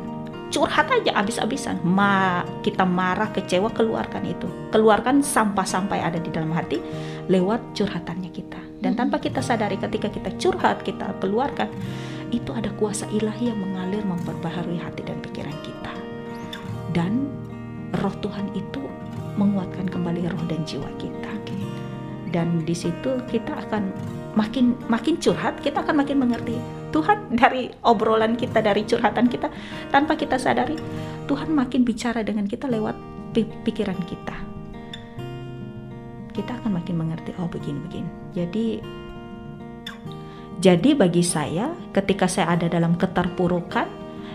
[0.49, 1.83] Curhat aja abis-abisan.
[1.85, 4.49] Ma, kita marah, kecewa, keluarkan itu.
[4.73, 6.79] Keluarkan sampah-sampah yang ada di dalam hati
[7.29, 8.57] lewat curhatannya kita.
[8.79, 9.01] Dan Hmm.
[9.05, 11.69] tanpa kita sadari ketika kita curhat, kita keluarkan,
[12.31, 15.93] itu ada kuasa ilahi yang mengalir memperbaharui hati dan pikiran kita.
[16.97, 17.29] Dan
[18.01, 18.81] roh Tuhan itu
[19.39, 21.33] menguatkan kembali roh dan jiwa kita.
[22.29, 23.89] Dan di situ kita akan
[24.37, 26.61] makin makin curhat, kita akan makin mengerti
[26.93, 29.49] Tuhan dari obrolan kita, dari curhatan kita,
[29.89, 30.77] tanpa kita sadari
[31.25, 32.97] Tuhan makin bicara dengan kita lewat
[33.33, 34.37] pi- pikiran kita.
[36.37, 38.11] Kita akan makin mengerti oh begini-begini.
[38.37, 38.67] Jadi
[40.59, 43.87] jadi bagi saya ketika saya ada dalam keterpurukan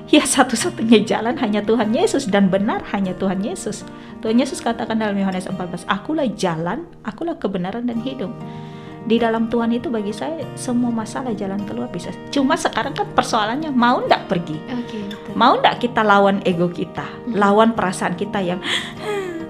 [0.07, 3.83] ya satu-satunya jalan hanya Tuhan Yesus dan benar hanya Tuhan Yesus.
[4.19, 8.31] Tuhan Yesus katakan dalam Yohanes 14, "Akulah jalan, akulah kebenaran dan hidup."
[9.03, 12.07] Di dalam Tuhan itu bagi saya semua masalah jalan keluar bisa.
[12.31, 14.55] Cuma sekarang kan persoalannya mau ndak pergi.
[14.71, 15.35] Oke, betul.
[15.35, 17.35] Mau ndak kita lawan ego kita, Hmm.
[17.35, 18.63] lawan perasaan kita yang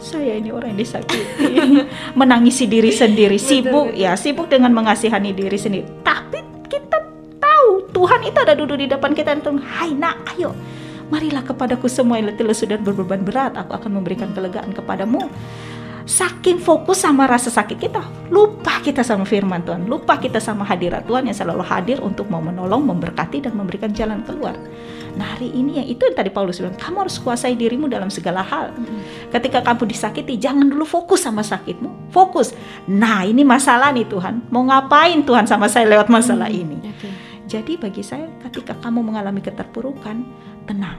[0.02, 1.54] saya ini orang yang disakiti,
[2.20, 4.02] menangisi diri sendiri, sibuk betul.
[4.02, 5.86] ya, sibuk dengan mengasihani diri sendiri.
[6.02, 6.42] Tapi
[7.64, 10.52] tahu Tuhan itu ada duduk di depan kita dan Tuhan, Hai nak, ayo,
[11.08, 15.32] marilah kepadaku semua yang letih lesu dan berbeban berat, aku akan memberikan kelegaan kepadamu.
[16.04, 21.08] Saking fokus sama rasa sakit kita, lupa kita sama firman Tuhan, lupa kita sama hadirat
[21.08, 24.52] Tuhan yang selalu hadir untuk mau menolong, memberkati dan memberikan jalan keluar.
[25.16, 28.44] Nah hari ini yang itu yang tadi Paulus bilang, kamu harus kuasai dirimu dalam segala
[28.44, 28.76] hal.
[29.32, 32.52] Ketika kamu disakiti, jangan dulu fokus sama sakitmu, fokus.
[32.84, 36.84] Nah ini masalah nih Tuhan, mau ngapain Tuhan sama saya lewat masalah ini?
[36.84, 37.24] Oke.
[37.54, 40.26] Jadi bagi saya ketika kamu mengalami keterpurukan,
[40.66, 40.98] tenang,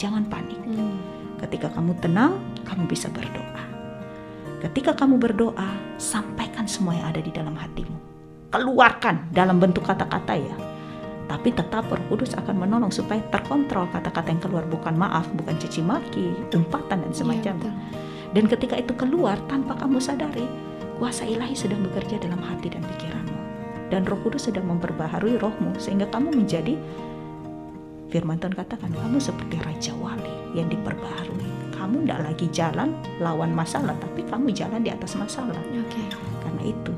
[0.00, 0.56] jangan panik.
[0.64, 0.96] Hmm.
[1.36, 3.60] Ketika kamu tenang, kamu bisa berdoa.
[4.64, 5.68] Ketika kamu berdoa,
[6.00, 7.92] sampaikan semua yang ada di dalam hatimu.
[8.48, 10.56] Keluarkan dalam bentuk kata-kata ya.
[11.28, 15.84] Tapi tetap Roh Kudus akan menolong supaya terkontrol kata-kata yang keluar bukan maaf, bukan caci
[15.84, 17.72] maki, umpatan dan Iya, semacamnya.
[18.32, 20.48] Dan ketika itu keluar tanpa kamu sadari,
[20.96, 23.21] kuasa ilahi sedang bekerja dalam hati dan pikiranmu.
[23.92, 26.80] Dan Roh Kudus sedang memperbaharui rohmu sehingga kamu menjadi
[28.08, 31.76] firman Tuhan katakan kamu seperti raja wali yang diperbaharui.
[31.76, 35.60] Kamu tidak lagi jalan lawan masalah, tapi kamu jalan di atas masalah.
[35.76, 36.00] Oke.
[36.40, 36.92] Karena itu,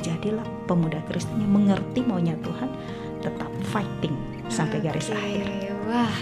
[0.00, 2.72] jadilah pemuda Kristen yang mengerti maunya Tuhan,
[3.20, 4.16] tetap fighting
[4.48, 5.44] sampai garis Oke, akhir.
[5.44, 6.16] Wah, wah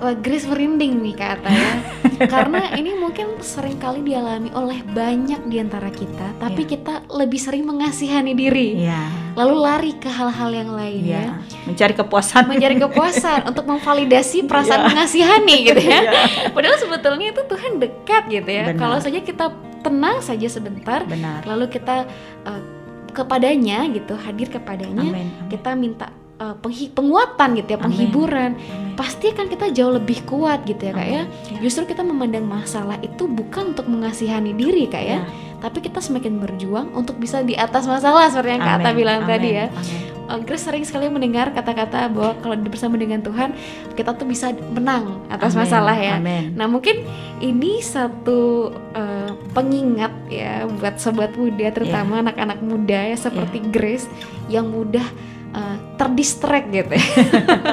[0.00, 1.72] Grace merinding nih kata ya.
[2.32, 6.70] Karena ini mungkin sering kali dialami oleh banyak di antara kita, tapi Iya.
[6.72, 8.80] kita lebih sering mengasihani diri.
[8.80, 11.20] Ya, Lalu lari ke hal-hal yang lain ya.
[11.20, 11.24] ya,
[11.64, 12.48] mencari kepuasan.
[12.48, 14.88] Mencari kepuasan untuk memvalidasi perasaan Iya.
[14.88, 16.00] mengasihani gitu ya.
[16.00, 16.12] Iya.
[16.52, 18.64] Padahal sebetulnya itu Tuhan dekat gitu ya.
[18.72, 18.80] Benar.
[18.80, 19.46] Kalau saja kita
[19.80, 21.44] tenang saja sebentar, Benar.
[21.44, 22.04] lalu kita
[22.44, 22.62] eh,
[23.10, 25.26] kepadanya gitu, hadir kepadanya, Amin.
[25.28, 25.48] amin.
[25.50, 26.08] kita minta
[26.40, 28.50] eh, penghi- penguatan gitu ya, penghiburan.
[28.56, 28.96] Amin.
[28.96, 31.22] Pasti kan kita jauh lebih kuat gitu ya kak ya.
[31.24, 31.52] Amin.
[31.52, 31.60] Ya.
[31.60, 35.28] Justru kita memandang masalah itu bukan untuk mengasihani diri kak ya, Ya.
[35.58, 38.96] tapi kita semakin berjuang untuk bisa di atas masalah seperti yang kak Ata Amin.
[38.96, 39.30] bilang Amin.
[39.30, 39.66] tadi ya.
[39.68, 40.00] Amin.
[40.30, 43.50] Eh, Grace sering sekali mendengar kata-kata bahwa kalau bersama dengan Tuhan
[43.92, 45.66] kita tuh bisa menang atas Amin.
[45.66, 46.16] masalah ya.
[46.16, 46.54] Amin.
[46.54, 47.02] Nah mungkin
[47.38, 54.06] ini satu eh, pengingat ya buat sobat muda terutama anak-anak muda ya seperti Grace
[54.46, 55.02] yang mudah
[55.50, 57.06] eh, terdistract gitu ya.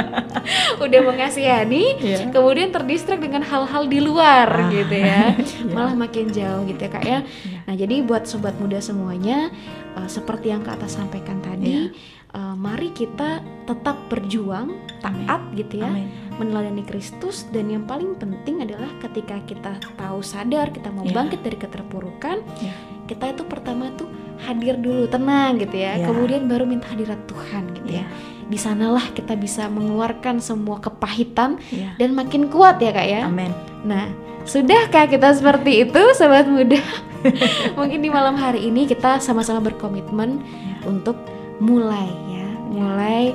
[0.83, 2.17] Udah mengasihani, Iya.
[2.29, 5.35] kemudian terdistract dengan hal-hal di luar Ah, gitu ya.
[5.37, 5.73] iya.
[5.73, 7.19] Malah makin jauh gitu ya Kak ya.
[7.63, 9.51] Nah, jadi buat sobat muda semuanya
[9.93, 11.91] eh, seperti yang Kak Ata sampaikan tadi,
[12.37, 16.07] eh, mari kita tetap berjuang taat gitu ya Amin.
[16.37, 21.17] meneladani Kristus dan yang paling penting adalah ketika kita tahu sadar kita mau Ya.
[21.17, 22.73] bangkit dari keterpurukan Ya.
[23.09, 24.07] kita itu pertama tuh
[24.37, 26.05] hadir dulu tenang gitu ya Ya.
[26.05, 28.07] kemudian baru minta hadirat Tuhan gitu ya Ya.
[28.47, 31.91] di sanalah kita bisa mengeluarkan semua kepahitan Ya.
[31.99, 33.51] dan makin kuat ya kak ya Amin.
[33.83, 34.07] nah
[34.47, 36.79] sudahkah kita seperti itu sobat muda
[37.77, 40.87] mungkin di malam hari ini kita sama-sama berkomitmen Ya.
[40.87, 41.19] untuk
[41.57, 43.33] mulai ya mulai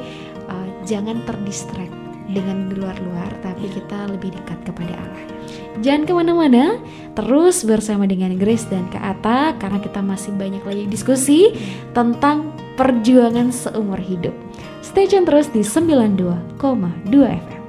[0.51, 1.95] uh, jangan terdistract
[2.31, 5.25] dengan di luar-luar tapi kita lebih dekat kepada Allah.
[5.85, 6.65] Jangan ke mana-mana
[7.13, 11.53] terus bersama dengan Grace dan Kak Ata karena kita masih banyak lagi diskusi
[11.93, 14.33] tentang perjuangan seumur hidup.
[14.81, 16.59] Stay tune terus di 92,2
[17.11, 17.62] FM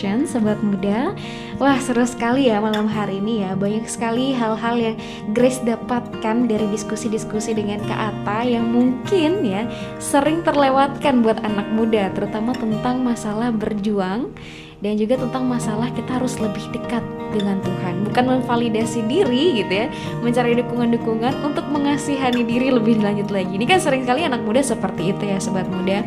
[0.00, 1.12] Generation Sobat muda.
[1.60, 3.52] Wah seru sekali ya malam hari ini ya.
[3.52, 4.96] Banyak sekali hal-hal yang
[5.36, 9.68] Grace dapatkan dari diskusi-diskusi dengan Kak Ata Yang mungkin ya
[10.00, 14.32] sering terlewatkan buat anak muda Terutama tentang masalah berjuang
[14.80, 17.04] dan juga tentang masalah kita harus lebih dekat
[17.36, 18.00] dengan Tuhan.
[18.08, 19.92] Bukan memvalidasi diri gitu ya
[20.24, 23.60] mencari dukungan-dukungan untuk mengasihani diri lebih lanjut lagi.
[23.60, 26.00] Ini kan sering kali anak muda seperti itu ya sobat muda.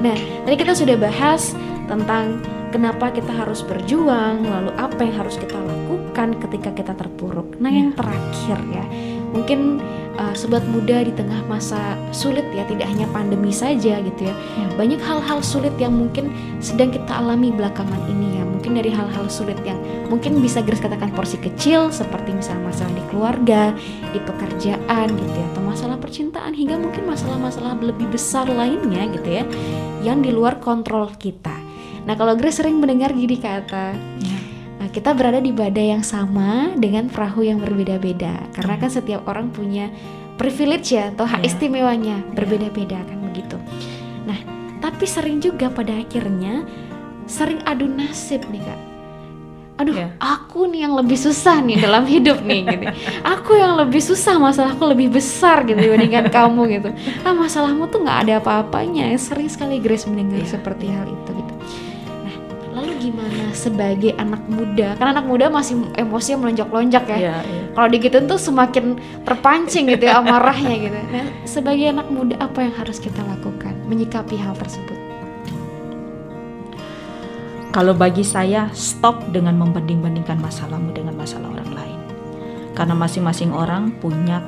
[0.00, 0.16] Nah
[0.48, 1.52] tadi kita sudah bahas
[1.92, 2.40] tentang
[2.76, 7.56] kenapa kita harus berjuang lalu apa yang harus kita lakukan ketika kita terpuruk.
[7.56, 8.84] Nah yang terakhir ya
[9.32, 9.80] mungkin
[10.20, 14.34] uh, sobat muda di tengah masa sulit ya tidak hanya pandemi saja gitu ya.
[14.76, 16.28] banyak hal-hal sulit yang mungkin
[16.60, 18.44] sedang kita alami belakangan ini ya.
[18.44, 19.80] Mungkin dari hal-hal sulit yang
[20.12, 23.62] mungkin bisa Grace katakan porsi kecil seperti misalnya masalah di keluarga
[24.12, 29.44] di pekerjaan gitu ya atau masalah percintaan hingga mungkin masalah-masalah lebih besar lainnya gitu ya
[30.04, 31.55] yang di luar kontrol kita
[32.06, 33.92] nah kalau Grace sering mendengar gini kata
[34.76, 39.48] Nah, kita berada di badai yang sama dengan perahu yang berbeda-beda karena kan setiap orang
[39.48, 39.88] punya
[40.36, 41.48] privilege ya atau hak Iya.
[41.48, 43.56] istimewanya berbeda-beda kan begitu.
[44.22, 44.36] Nah,
[44.78, 46.68] tapi sering juga pada akhirnya
[47.24, 48.80] sering adu nasib nih kak.
[49.76, 50.08] Aduh, Iya.
[50.20, 52.86] aku nih yang lebih susah nih dalam hidup nih gitu.
[53.24, 56.88] Aku yang lebih susah, masalahku lebih besar gitu dibandingkan kamu gitu.
[57.24, 59.08] Ah, masalahmu tuh nggak ada apa-apanya.
[59.16, 61.45] Sering sekali Grace mendengar seperti hal itu gitu.
[63.06, 64.98] Gimana sebagai anak muda?
[64.98, 67.18] Karena anak muda masih emosinya melonjak-lonjak ya.
[67.18, 67.62] Iya, iya.
[67.72, 70.98] Kalau digituin tuh semakin terpancing gitu ya amarahnya gitu.
[71.14, 74.98] Nah, sebagai anak muda apa yang harus kita lakukan menyikapi hal tersebut?
[77.70, 82.00] Kalau bagi saya, stop dengan membanding-bandingkan masalahmu dengan masalah orang lain.
[82.72, 84.40] Karena masing-masing orang punya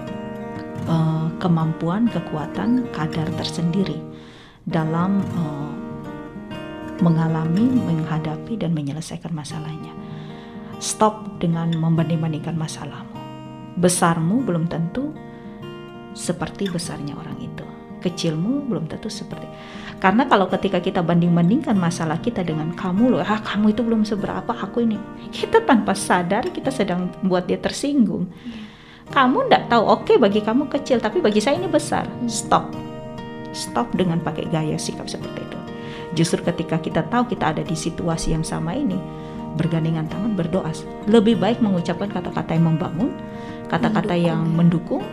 [0.88, 4.00] eh, kemampuan, kekuatan, kadar tersendiri
[4.64, 5.77] dalam eh,
[6.98, 9.94] mengalami, menghadapi dan menyelesaikan masalahnya.
[10.78, 13.18] Stop dengan membanding-bandingkan masalahmu.
[13.78, 15.14] Besarmu belum tentu
[16.14, 17.66] seperti besarnya orang itu.
[17.98, 19.46] Kecilmu belum tentu seperti.
[19.98, 24.54] Karena kalau ketika kita banding-bandingkan masalah kita dengan kamu loh, ah kamu itu belum seberapa,
[24.54, 24.98] aku ini.
[25.34, 28.30] Kita tanpa sadar kita sedang buat dia tersinggung.
[29.10, 32.06] Kamu ndak tahu, oke bagi kamu kecil, tapi bagi saya ini besar.
[32.30, 32.70] Stop.
[33.50, 35.67] Stop dengan pakai gaya sikap seperti itu.
[36.18, 38.98] Justru ketika kita tahu kita ada di situasi yang sama ini,
[39.54, 40.74] bergandengan tangan berdoa.
[41.06, 43.14] Lebih baik mengucapkan kata-kata yang membangun,
[43.70, 44.50] kata-kata yang ya.
[44.58, 45.06] mendukung,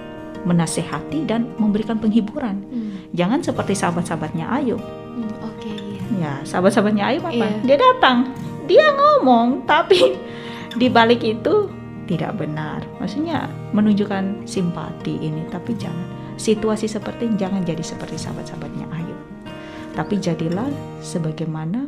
[0.49, 2.65] menasehati dan memberikan penghiburan.
[2.73, 4.81] Hmm, Jangan seperti sahabat-sahabatnya Ayub.
[4.81, 6.01] hmm, Oke, iya.
[6.17, 7.37] Ya, sahabat-sahabatnya Ayub apa?
[7.37, 7.49] Iya.
[7.61, 8.17] Dia datang,
[8.65, 10.17] dia ngomong, tapi
[10.81, 11.69] di balik itu
[12.09, 12.81] tidak benar.
[12.97, 13.45] Maksudnya
[13.77, 16.17] menunjukkan simpati ini, tapi jangan.
[16.35, 19.04] Situasi seperti ini jangan jadi seperti sahabat-sahabatnya Ayub.
[19.95, 20.67] Tapi jadilah
[20.99, 21.87] sebagaimana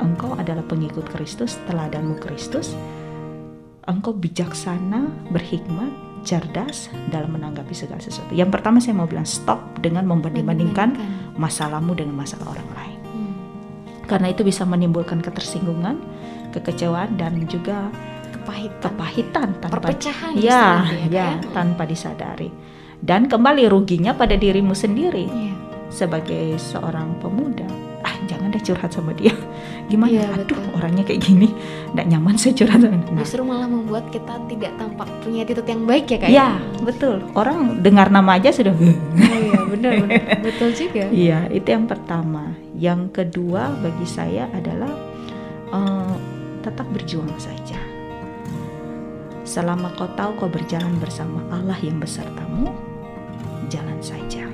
[0.00, 2.72] engkau adalah pengikut Kristus, teladanmu Kristus.
[3.84, 5.90] Engkau bijaksana, berhikmat,
[6.22, 8.30] cerdas dalam menanggapi segala sesuatu.
[8.32, 10.94] Yang pertama saya mau bilang stop dengan membanding-bandingkan
[11.34, 12.98] masalahmu dengan masalah orang lain.
[13.02, 13.32] Hmm,
[14.06, 15.98] Karena itu bisa menimbulkan ketersinggungan,
[16.54, 17.90] kekecewaan dan juga
[18.32, 18.80] kepahitan.
[18.80, 21.52] kepahitan tanpa Perpecahan ya, ya, kan?
[21.52, 22.48] tanpa disadari.
[23.02, 25.54] Dan kembali ruginya pada dirimu sendiri Iya.
[25.92, 27.68] Sebagai seorang pemuda.
[28.02, 29.30] Ah, jangan deh curhat sama dia.
[29.92, 30.10] Gimana?
[30.10, 30.62] Iya, Aduh, betul.
[30.74, 31.52] orangnya kayak gini.
[31.92, 33.12] Nggak nyaman saya curhat sama dia.
[33.14, 36.30] Nah, Justru malah membuat kita tidak tampak punya attitude yang baik ya kak?
[36.32, 36.48] ya,
[36.82, 37.22] betul.
[37.36, 38.82] Orang dengar nama aja sudah Oh
[39.38, 41.06] iya benar benar betul juga.
[41.08, 42.50] Iya, itu yang pertama.
[42.74, 44.90] Yang kedua bagi saya adalah
[45.70, 46.14] eh,
[46.64, 47.78] tetap berjuang saja.
[49.42, 52.70] Selama kau tahu kau berjalan bersama Allah yang besertamu,
[53.68, 54.46] jalan saja.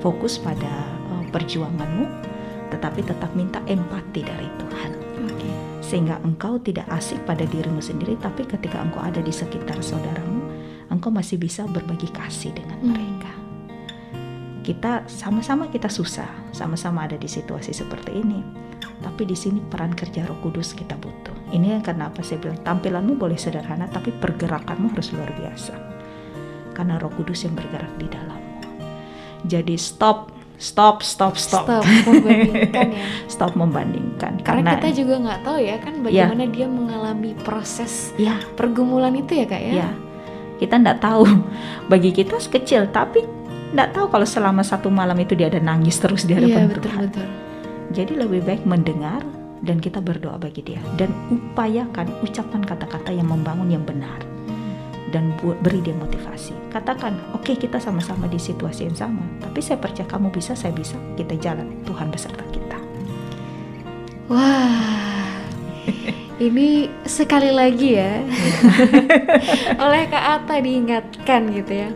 [0.00, 0.68] Fokus pada
[1.16, 2.04] eh, perjuanganmu,
[2.72, 4.90] tetapi tetap minta empati dari Tuhan.
[5.28, 5.50] Oke.
[5.84, 10.44] Sehingga engkau tidak asik pada dirimu sendiri, tapi ketika engkau ada di sekitar saudaramu,
[10.88, 12.92] engkau masih bisa berbagi kasih dengan Hmm.
[12.96, 13.40] mereka
[14.60, 18.38] kita sama-sama kita susah, sama-sama ada di situasi seperti ini.
[19.00, 21.32] Tapi di sini peran kerja Roh Kudus kita butuh.
[21.50, 25.74] Ini yang kenapa saya bilang tampilanmu boleh sederhana, tapi pergerakanmu harus luar biasa.
[26.76, 28.39] Karena Roh Kudus yang bergerak di dalammu.
[29.46, 33.04] Jadi stop, stop, stop, stop, Stop membandingkan ya.
[33.28, 34.32] Stop membandingkan.
[34.44, 39.46] Karena kita juga nggak tahu ya kan bagaimana dia mengalami proses ya, pergumulan itu ya
[39.48, 39.72] kak ya.
[39.86, 39.90] ya,
[40.60, 41.24] kita nggak tahu.
[41.88, 43.24] Bagi kita kecil, tapi
[43.70, 46.82] nggak tahu kalau selama satu malam itu dia ada nangis terus di Iya hadapan betul
[46.84, 47.00] Tuhan.
[47.08, 47.28] betul.
[47.90, 49.22] Jadi lebih baik mendengar
[49.60, 54.16] dan kita berdoa bagi dia dan upayakan ucapan kata-kata yang membangun yang benar
[55.10, 56.54] dan beri dia motivasi.
[56.70, 60.96] Katakan, oke kita sama-sama di situasi yang sama, tapi saya percaya kamu bisa, saya bisa,
[61.18, 61.66] kita jalan.
[61.86, 62.78] Tuhan beserta kita.
[64.30, 65.10] Wah,
[66.40, 68.24] ini sekali lagi ya
[69.84, 71.90] oleh Kak Ata diingatkan gitu ya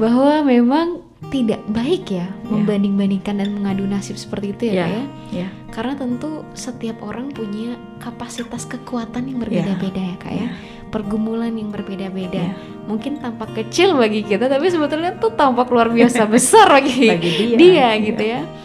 [0.00, 5.04] bahwa memang tidak baik ya membanding-bandingkan dan mengadu nasib seperti itu ya, Kak ya.
[5.34, 10.46] ya, Karena tentu setiap orang punya kapasitas kekuatan yang berbeda-beda ya kak ya.
[10.46, 10.48] Ya.
[10.94, 12.38] Pergumulan yang berbeda-beda.
[12.38, 12.54] Ya.
[12.86, 17.98] Mungkin tampak kecil bagi kita, tapi sebetulnya tuh tampak luar biasa besar bagi, Bagi dia,
[17.98, 18.46] gitu iya.
[18.46, 18.62] ya.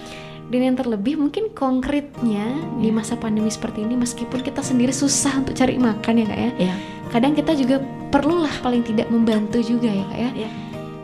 [0.49, 2.45] Dan yang terlebih mungkin konkretnya
[2.77, 2.93] di Ya.
[2.93, 6.51] masa pandemi seperti ini, meskipun kita sendiri susah untuk cari makan ya kak ya.
[6.69, 6.75] ya,
[7.09, 10.31] Kadang kita juga perlulah paling tidak membantu juga ya kak ya.
[10.45, 10.49] ya,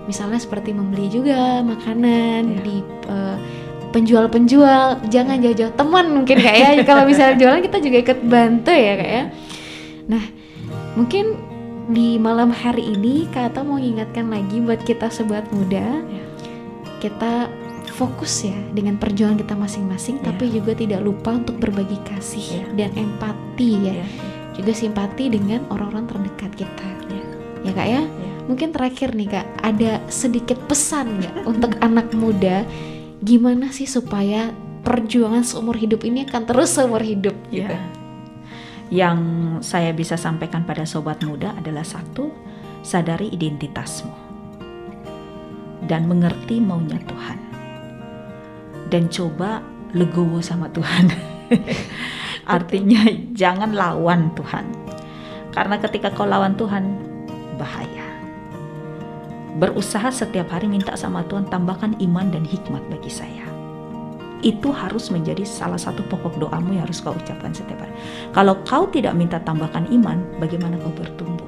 [0.05, 2.61] Misalnya seperti membeli juga makanan Iya.
[2.61, 2.75] di
[3.05, 3.37] eh,
[3.89, 6.69] penjual-penjual, jangan jauh-jauh teman mungkin kak ya.
[6.89, 9.23] Kalau misalnya jualan kita juga ikut bantu ya kak ya.
[10.05, 10.23] Nah
[10.95, 11.37] mungkin
[11.85, 16.23] di malam hari ini Kak Ata mau ingatkan lagi buat kita sobat muda, Iya.
[16.97, 17.33] kita
[17.93, 20.25] fokus ya dengan perjuangan kita masing-masing, Iya.
[20.33, 22.65] tapi juga tidak lupa untuk berbagi kasih Iya.
[22.73, 24.05] dan empati ya, ya,
[24.57, 26.87] juga simpati dengan orang-orang terdekat kita.
[27.11, 27.21] ya,
[27.65, 28.01] Ya kak ya.
[28.01, 28.31] ya.
[28.45, 32.65] Mungkin terakhir nih kak, ada sedikit pesan nggak untuk anak muda,
[33.21, 34.53] gimana sih supaya
[34.85, 37.65] perjuangan seumur hidup ini akan terus seumur hidup gitu?
[37.73, 37.81] Ya.
[38.93, 39.19] Yang
[39.65, 42.29] saya bisa sampaikan pada sobat muda adalah satu,
[42.85, 44.13] sadari identitasmu
[45.89, 47.39] dan mengerti maunya Tuhan.
[48.89, 49.65] Dan coba
[49.97, 51.09] legowo sama Tuhan.
[52.57, 54.65] Artinya jangan lawan Tuhan.
[55.49, 56.85] Karena ketika kau lawan Tuhan
[57.57, 58.05] bahaya.
[59.55, 63.54] Berusaha setiap hari minta sama Tuhan tambahkan iman dan hikmat bagi saya
[64.43, 67.93] itu harus menjadi salah satu pokok doamu yang harus kau ucapkan setiap hari.
[68.35, 71.47] Kalau kau tidak minta tambahkan iman, bagaimana kau bertumbuh?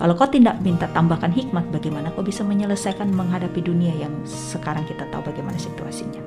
[0.00, 5.04] Kalau kau tidak minta tambahkan hikmat, bagaimana kau bisa menyelesaikan menghadapi dunia yang sekarang kita
[5.12, 6.24] tahu bagaimana situasinya?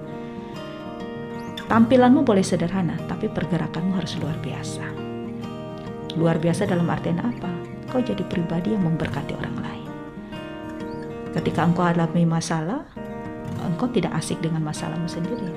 [1.65, 4.85] Tampilanmu boleh sederhana, tapi pergerakanmu harus luar biasa.
[6.21, 7.49] Luar biasa dalam artian apa?
[7.89, 9.89] Kau jadi pribadi yang memberkati orang lain.
[11.33, 12.85] Ketika engkau alami masalah,
[13.63, 15.49] engkau tidak asik dengan masalahmu sendiri,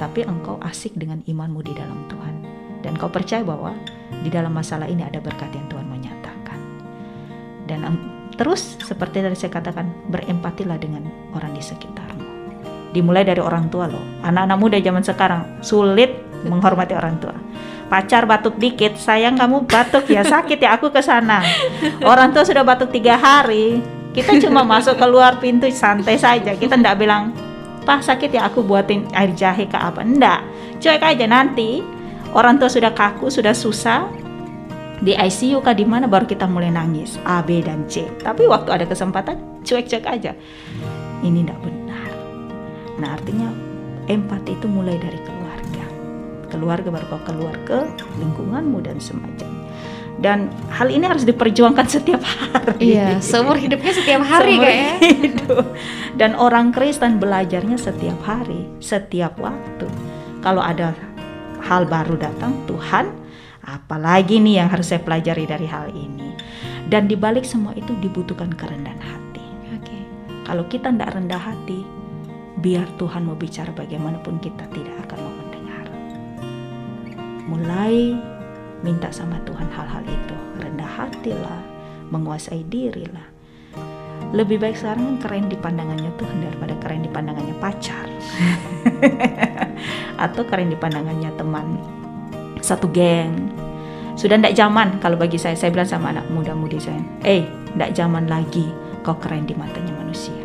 [0.00, 2.34] tapi engkau asik dengan imanmu di dalam Tuhan.
[2.82, 3.76] Dan kau percaya bahwa
[4.26, 6.58] di dalam masalah ini ada berkat yang Tuhan mau nyatakan.
[7.70, 7.86] Dan
[8.34, 12.26] terus seperti tadi saya katakan, berempatilah dengan orang di sekitarmu.
[12.90, 14.02] Dimulai dari orang tua loh.
[14.26, 16.12] Anak-anak muda zaman sekarang sulit
[16.42, 17.38] menghormati orang tua.
[17.86, 21.44] Pacar batuk dikit, sayang kamu batuk ya sakit ya aku ke sana.
[22.02, 26.52] Orang tua sudah batuk tiga hari, kita cuma masuk keluar pintu santai saja.
[26.52, 27.32] Kita ndak bilang,
[27.82, 30.04] Pak sakit ya aku buatin air jahe ke apa?
[30.04, 30.40] Ndak,
[30.78, 31.82] cuek aja nanti.
[32.32, 34.08] Orang tua sudah kaku, sudah susah,
[35.02, 38.06] di ICU kah di mana baru kita mulai nangis A, B dan C.
[38.22, 40.32] Tapi waktu ada kesempatan cuek-cuek aja.
[41.26, 42.10] Ini tidak benar.
[43.02, 43.50] Nah artinya
[44.06, 45.84] empati itu mulai dari keluarga.
[46.54, 47.82] Keluarga baru kau keluar ke
[48.22, 49.61] lingkunganmu dan semacamnya.
[50.22, 52.94] Dan hal ini harus diperjuangkan setiap hari.
[52.94, 54.96] Iya, seumur hidupnya setiap hari Seumur kayaknya.
[55.02, 55.66] hidup.
[56.14, 59.90] Dan orang Kristen belajarnya setiap hari, setiap waktu.
[60.38, 60.94] Kalau ada
[61.66, 63.10] hal baru datang, Tuhan,
[63.66, 66.38] apalagi nih yang harus saya pelajari dari hal ini.
[66.86, 69.42] Dan di balik semua itu dibutuhkan kerendahan hati.
[69.74, 69.98] Oke.
[70.46, 71.82] Kalau kita tidak rendah hati,
[72.62, 75.86] biar Tuhan mau bicara bagaimanapun kita tidak akan mau mendengar.
[77.48, 77.94] Mulai
[78.82, 81.62] minta sama Tuhan hal-hal itu, rendah hatilah,
[82.10, 83.30] menguasai dirilah.
[84.32, 88.06] Lebih baik sekarang kan keren di pandangannya Tuhan daripada keren di pandangannya pacar.
[90.24, 91.66] Atau keren di pandangannya teman
[92.62, 93.50] satu geng.
[94.14, 97.44] Sudah ndak zaman kalau bagi saya, saya bilang sama anak muda-mudi saya, eh
[97.74, 98.70] ndak zaman lagi
[99.02, 100.36] kau keren di matanya manusia.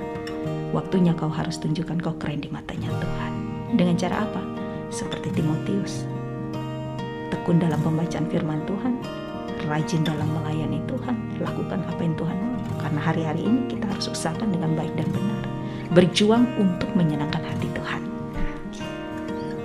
[0.73, 3.33] Waktunya kau harus tunjukkan kau keren di matanya Tuhan.
[3.77, 4.41] Dengan cara apa?
[4.89, 6.16] Seperti Timotius.
[7.27, 8.93] Tekun dalam pembacaan firman Tuhan,
[9.67, 12.61] rajin dalam melayani Tuhan, lakukan apa yang Tuhan mau.
[12.79, 15.43] Karena hari-hari ini kita harus usahakan dengan baik dan benar.
[15.91, 18.01] Berjuang untuk menyenangkan hati Tuhan.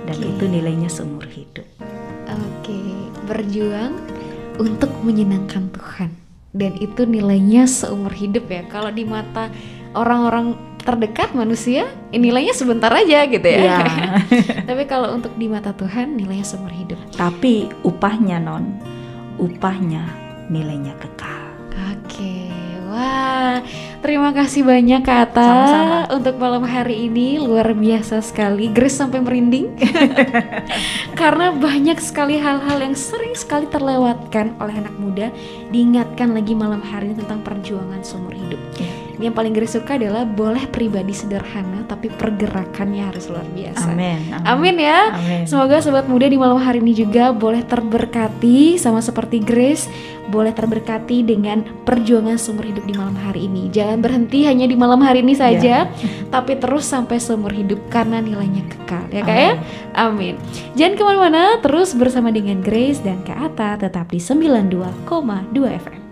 [0.03, 0.29] Dan Oke.
[0.35, 1.67] itu nilainya seumur hidup.
[2.27, 2.79] Oke,
[3.27, 3.95] berjuang
[4.59, 6.11] untuk menyenangkan Tuhan.
[6.53, 8.67] Dan itu nilainya seumur hidup ya.
[8.69, 9.49] Kalau di mata
[9.95, 13.59] orang-orang terdekat manusia, eh, nilainya sebentar aja gitu ya.
[13.63, 13.79] Iya.
[14.69, 16.99] Tapi kalau untuk di mata Tuhan, nilainya seumur hidup.
[17.15, 18.77] Tapi upahnya non,
[19.39, 20.03] upahnya
[20.51, 21.41] nilainya kekal.
[21.73, 22.51] Oke,
[22.91, 23.63] wah,
[24.03, 25.99] terima kasih banyak Kak Ata Sama-sama.
[26.13, 28.69] untuk malam hari ini luar biasa sekali.
[28.69, 29.73] Grace sampai merinding
[31.19, 35.27] karena banyak sekali hal-hal yang sering sekali terlewatkan oleh anak muda.
[35.73, 38.61] Diingatkan lagi malam hari ini tentang perjuangan seumur hidup.
[38.77, 39.02] Iya.
[39.17, 43.93] Ini Yang paling Grace suka adalah boleh pribadi sederhana tapi pergerakannya harus luar biasa.
[43.93, 44.19] Amin.
[44.43, 45.13] Amin ya.
[45.13, 45.45] Amin.
[45.45, 49.85] Semoga sobat muda di malam hari ini juga boleh terberkati sama seperti Grace,
[50.33, 53.69] boleh terberkati dengan perjuangan seumur hidup di malam hari ini.
[53.69, 55.85] Jangan berhenti hanya di malam hari ini saja,
[56.33, 59.51] tapi terus sampai seumur hidup karena nilainya kekal, ya kak ya?
[59.93, 60.39] Amin.
[60.73, 65.05] Jangan ke mana-mana, terus bersama dengan Grace dan Kak Ata tetap di 92,2
[65.53, 66.02] FM.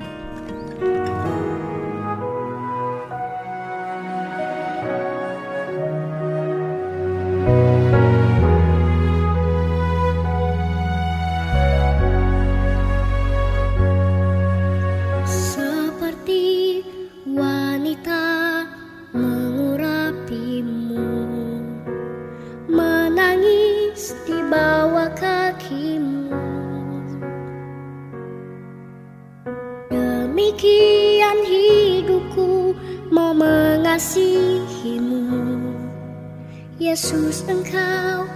[36.91, 38.27] Yesus engkau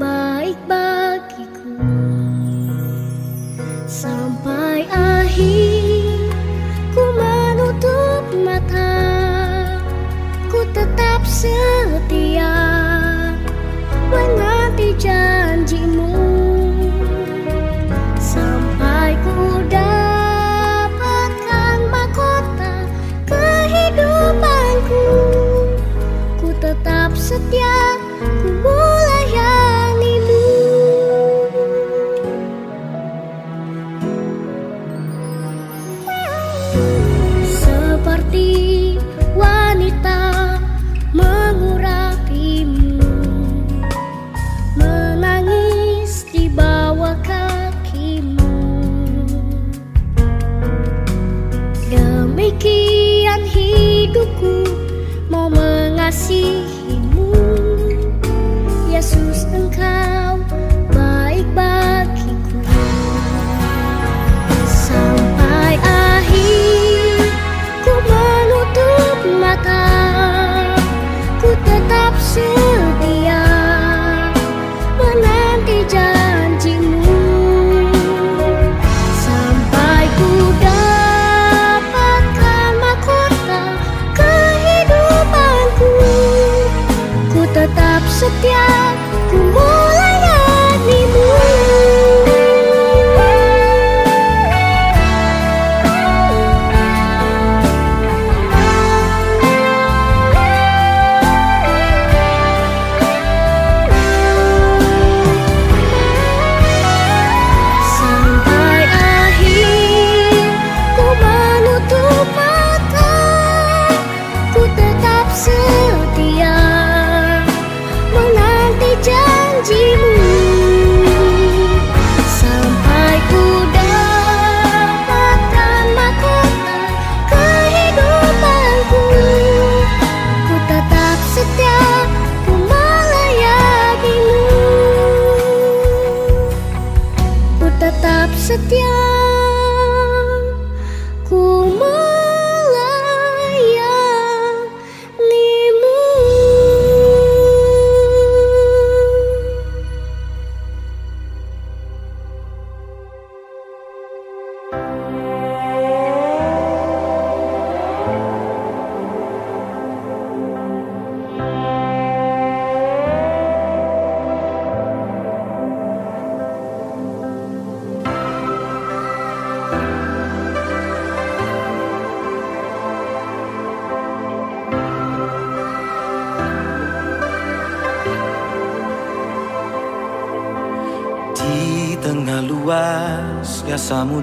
[0.00, 1.76] baik bagiku.
[3.84, 6.32] Sampai akhir
[6.96, 8.96] ku menutup mata
[10.48, 11.77] Ku tetap setia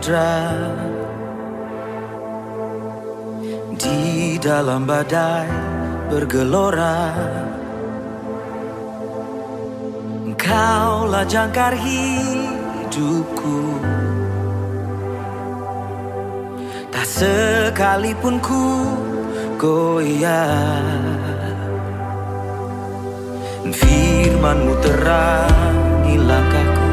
[0.05, 0.53] samudra
[3.73, 5.49] di dalam badai
[6.13, 7.09] bergelora.
[10.29, 13.57] Engkaulah jangkar hidupku.
[16.93, 18.65] Tak sekalipun ku
[19.57, 20.85] goyah.
[23.65, 26.84] Firmanmu terangi langkahku.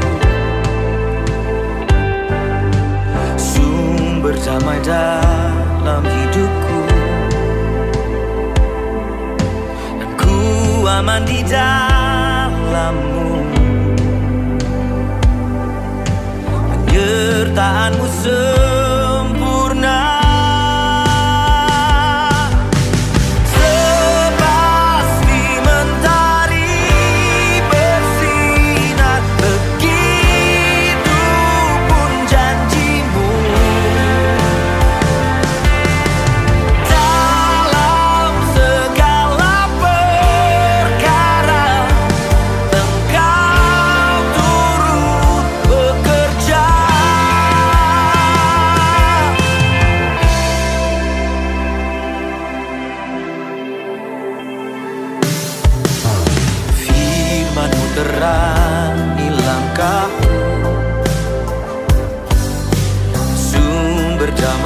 [4.43, 6.78] Sama dalam hidupku.
[10.02, 10.39] Dan ku
[10.82, 13.39] aman di dalammu.
[16.90, 18.81] Penyertaanmu semua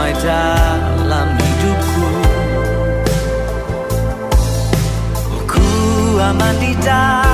[0.06, 2.10] damai dalam hidupku.
[5.50, 5.66] Ku
[6.22, 7.25] aman di dalam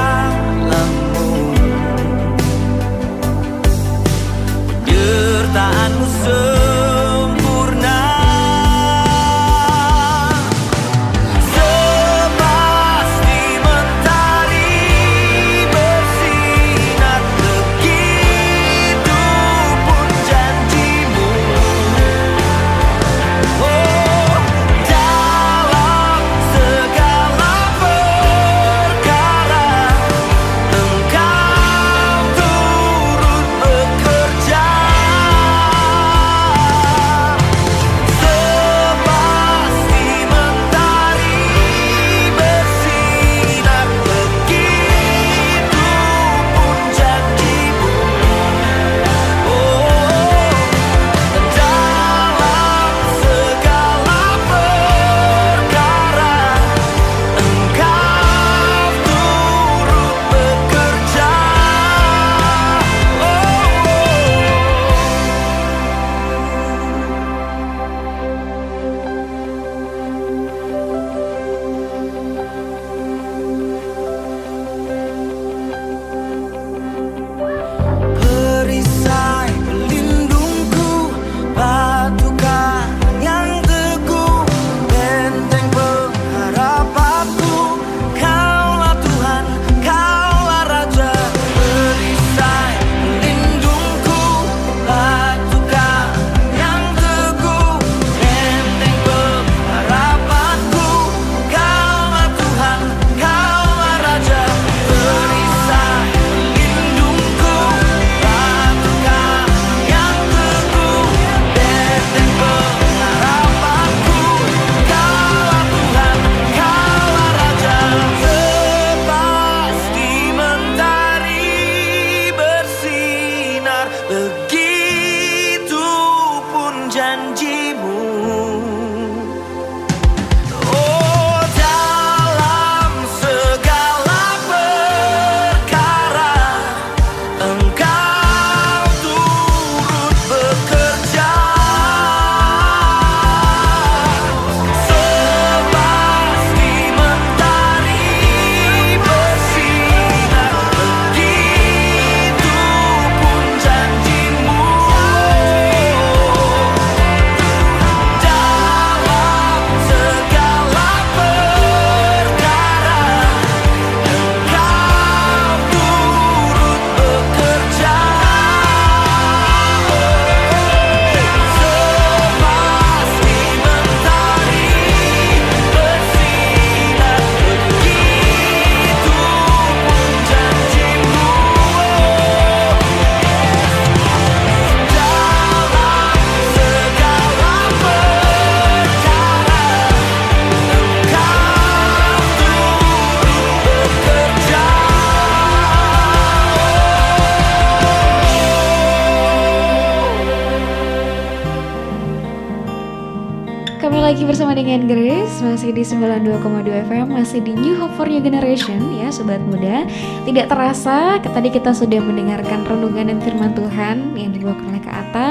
[205.83, 209.83] di 92,2 FM Masih di New Hope for New Generation ya Sobat muda
[210.23, 215.29] Tidak terasa tadi kita sudah mendengarkan renungan dan firman Tuhan Yang dibawakan oleh Kak Ata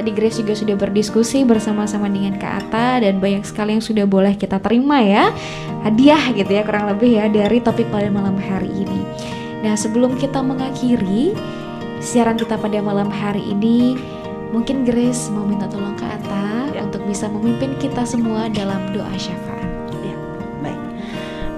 [0.00, 4.32] Tadi Grace juga sudah berdiskusi bersama-sama dengan Kak Ata Dan banyak sekali yang sudah boleh
[4.40, 5.36] kita terima ya
[5.84, 9.04] Hadiah gitu ya kurang lebih ya Dari topik pada malam hari ini
[9.60, 11.36] Nah sebelum kita mengakhiri
[12.00, 14.00] Siaran kita pada malam hari ini
[14.48, 16.88] Mungkin Grace mau minta tolong Kak Ata Ya.
[16.88, 19.49] Untuk bisa memimpin kita semua dalam doa syafaat Ya.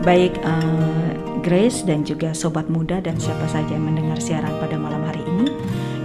[0.02, 1.10] Baik eh,
[1.46, 5.46] Grace dan juga sobat muda dan siapa saja yang mendengar siaran pada malam hari ini,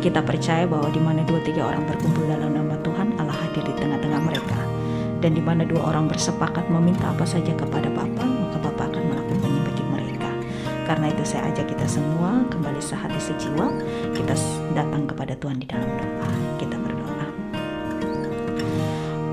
[0.05, 3.73] kita percaya bahwa di mana dua tiga orang berkumpul dalam nama Tuhan, Allah hadir di
[3.73, 4.59] tengah-tengah mereka.
[5.17, 9.61] Dan di mana dua orang bersepakat meminta apa saja kepada Bapa, maka Bapa akan melakukannya
[9.65, 10.29] bagi mereka.
[10.85, 13.81] Karena itu saya ajak kita semua kembali sehati sejiwa,
[14.13, 14.37] kita
[14.77, 16.56] datang kepada Tuhan di dalam doa.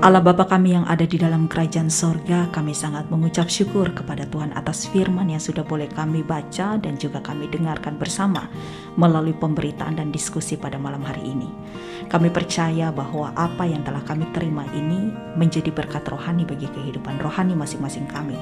[0.03, 4.51] Allah Bapa kami yang ada di dalam kerajaan sorga, kami sangat mengucap syukur kepada Tuhan
[4.51, 8.51] atas firman yang sudah boleh kami baca dan juga kami dengarkan bersama
[8.99, 11.47] melalui pemberitaan dan diskusi pada malam hari ini.
[12.11, 17.55] Kami percaya bahwa apa yang telah kami terima ini menjadi berkat rohani bagi kehidupan rohani
[17.55, 18.35] masing-masing kami,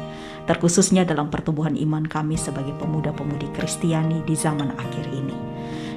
[0.50, 5.38] terkhususnya dalam pertumbuhan iman kami sebagai pemuda-pemudi Kristiani di zaman akhir ini.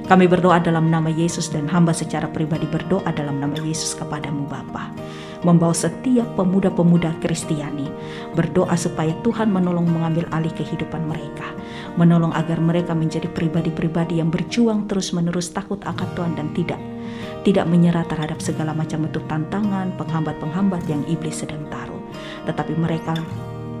[0.07, 4.93] Kami berdoa dalam nama Yesus dan hamba secara pribadi berdoa dalam nama Yesus kepadamu Bapa.
[5.45, 7.85] Membawa setiap pemuda-pemuda Kristiani
[8.33, 11.45] berdoa supaya Tuhan menolong mengambil alih kehidupan mereka.
[11.97, 16.81] Menolong agar mereka menjadi pribadi-pribadi yang berjuang terus-menerus takut akan Tuhan dan tidak
[17.47, 22.03] tidak menyerah terhadap segala macam bentuk tantangan, penghambat-penghambat yang iblis sedang taruh.
[22.43, 23.15] Tetapi mereka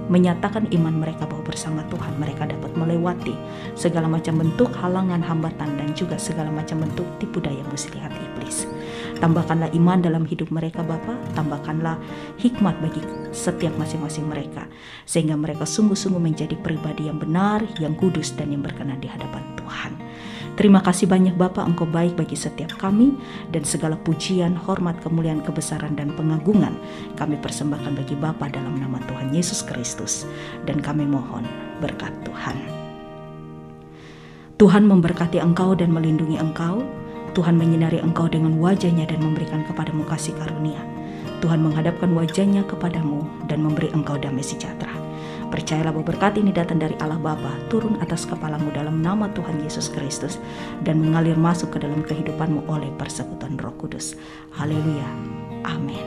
[0.07, 3.35] menyatakan iman mereka bahwa bersama Tuhan mereka dapat melewati
[3.75, 8.63] segala macam bentuk halangan, hambatan dan juga segala macam bentuk tipu daya muslihat iblis.
[9.17, 11.97] Tambahkanlah iman dalam hidup mereka Bapa, tambahkanlah
[12.37, 13.01] hikmat bagi
[13.33, 14.69] setiap masing-masing mereka
[15.09, 19.93] sehingga mereka sungguh-sungguh menjadi pribadi yang benar, yang kudus dan yang berkenan di hadapan Tuhan.
[20.57, 23.13] Terima kasih banyak Bapak, Engkau baik bagi setiap kami
[23.53, 26.73] dan segala pujian, hormat, kemuliaan, kebesaran dan pengagungan
[27.13, 30.25] kami persembahkan bagi Bapa dalam nama Tuhan Yesus Kristus
[30.65, 31.45] dan kami mohon
[31.77, 32.57] berkat Tuhan.
[34.57, 36.81] Tuhan memberkati engkau dan melindungi engkau.
[37.37, 40.81] Tuhan menyinari engkau dengan wajahnya dan memberikan kepadamu kasih karunia.
[41.37, 44.89] Tuhan menghadapkan wajahnya kepadamu dan memberi engkau damai sejahtera.
[45.53, 49.93] Percayalah bahwa berkat ini datang dari Allah Bapa, turun atas kepalamu dalam nama Tuhan Yesus
[49.93, 50.41] Kristus
[50.81, 54.17] dan mengalir masuk ke dalam kehidupanmu oleh persekutuan Roh Kudus.
[54.57, 55.05] Haleluya.
[55.61, 56.01] Amin.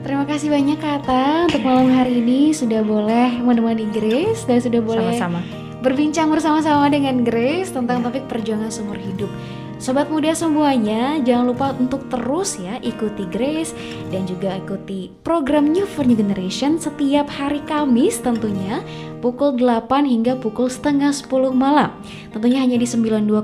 [0.00, 4.80] Terima kasih banyak Kak Ata Untuk malam hari ini sudah boleh menemani Grace Dan sudah
[4.80, 5.59] boleh Sama-sama.
[5.80, 9.32] Berbincang bersama-sama dengan Grace Tentang topik perjuangan seumur hidup.
[9.80, 13.72] Sobat muda semuanya, jangan lupa untuk terus ya ikuti Grace
[14.12, 18.84] dan juga ikuti program New for New Generation setiap hari Kamis tentunya
[19.24, 21.96] pukul 8 hingga pukul setengah 10 malam.
[22.28, 23.40] Tentunya hanya di 92,2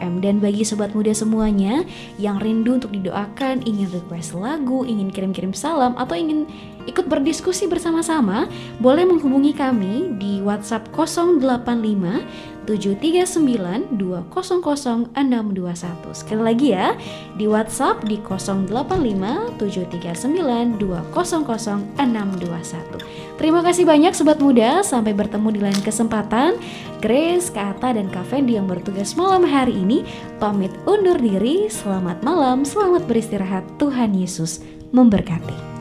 [0.00, 1.84] FM dan bagi sobat muda semuanya
[2.16, 6.48] yang rindu untuk didoakan, ingin request lagu, ingin kirim-kirim salam atau ingin
[6.86, 8.46] ikut berdiskusi bersama-sama,
[8.80, 16.18] boleh menghubungi kami di WhatsApp 085 739 200 621.
[16.18, 16.98] Sekali lagi ya,
[17.38, 23.38] di WhatsApp di 085 739 200 621.
[23.38, 26.58] Terima kasih banyak sobat muda, sampai bertemu di lain kesempatan.
[26.98, 30.02] Grace, Kak Ata, dan Kak Fendi yang bertugas malam hari ini
[30.42, 31.70] pamit undur diri.
[31.70, 33.62] Selamat malam, selamat beristirahat.
[33.78, 35.75] Tuhan Yesus memberkati.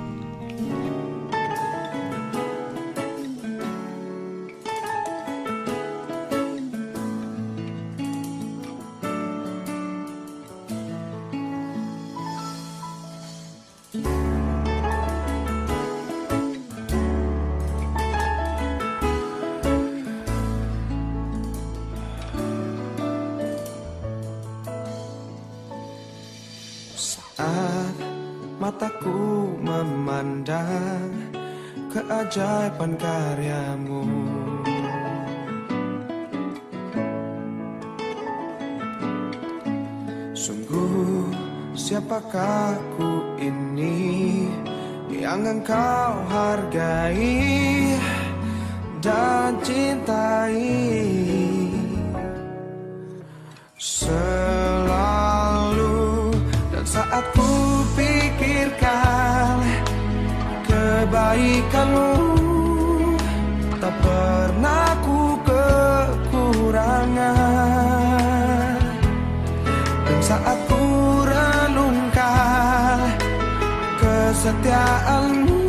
[74.35, 75.59] kesetiaanmu.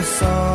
[0.00, 0.51] Esok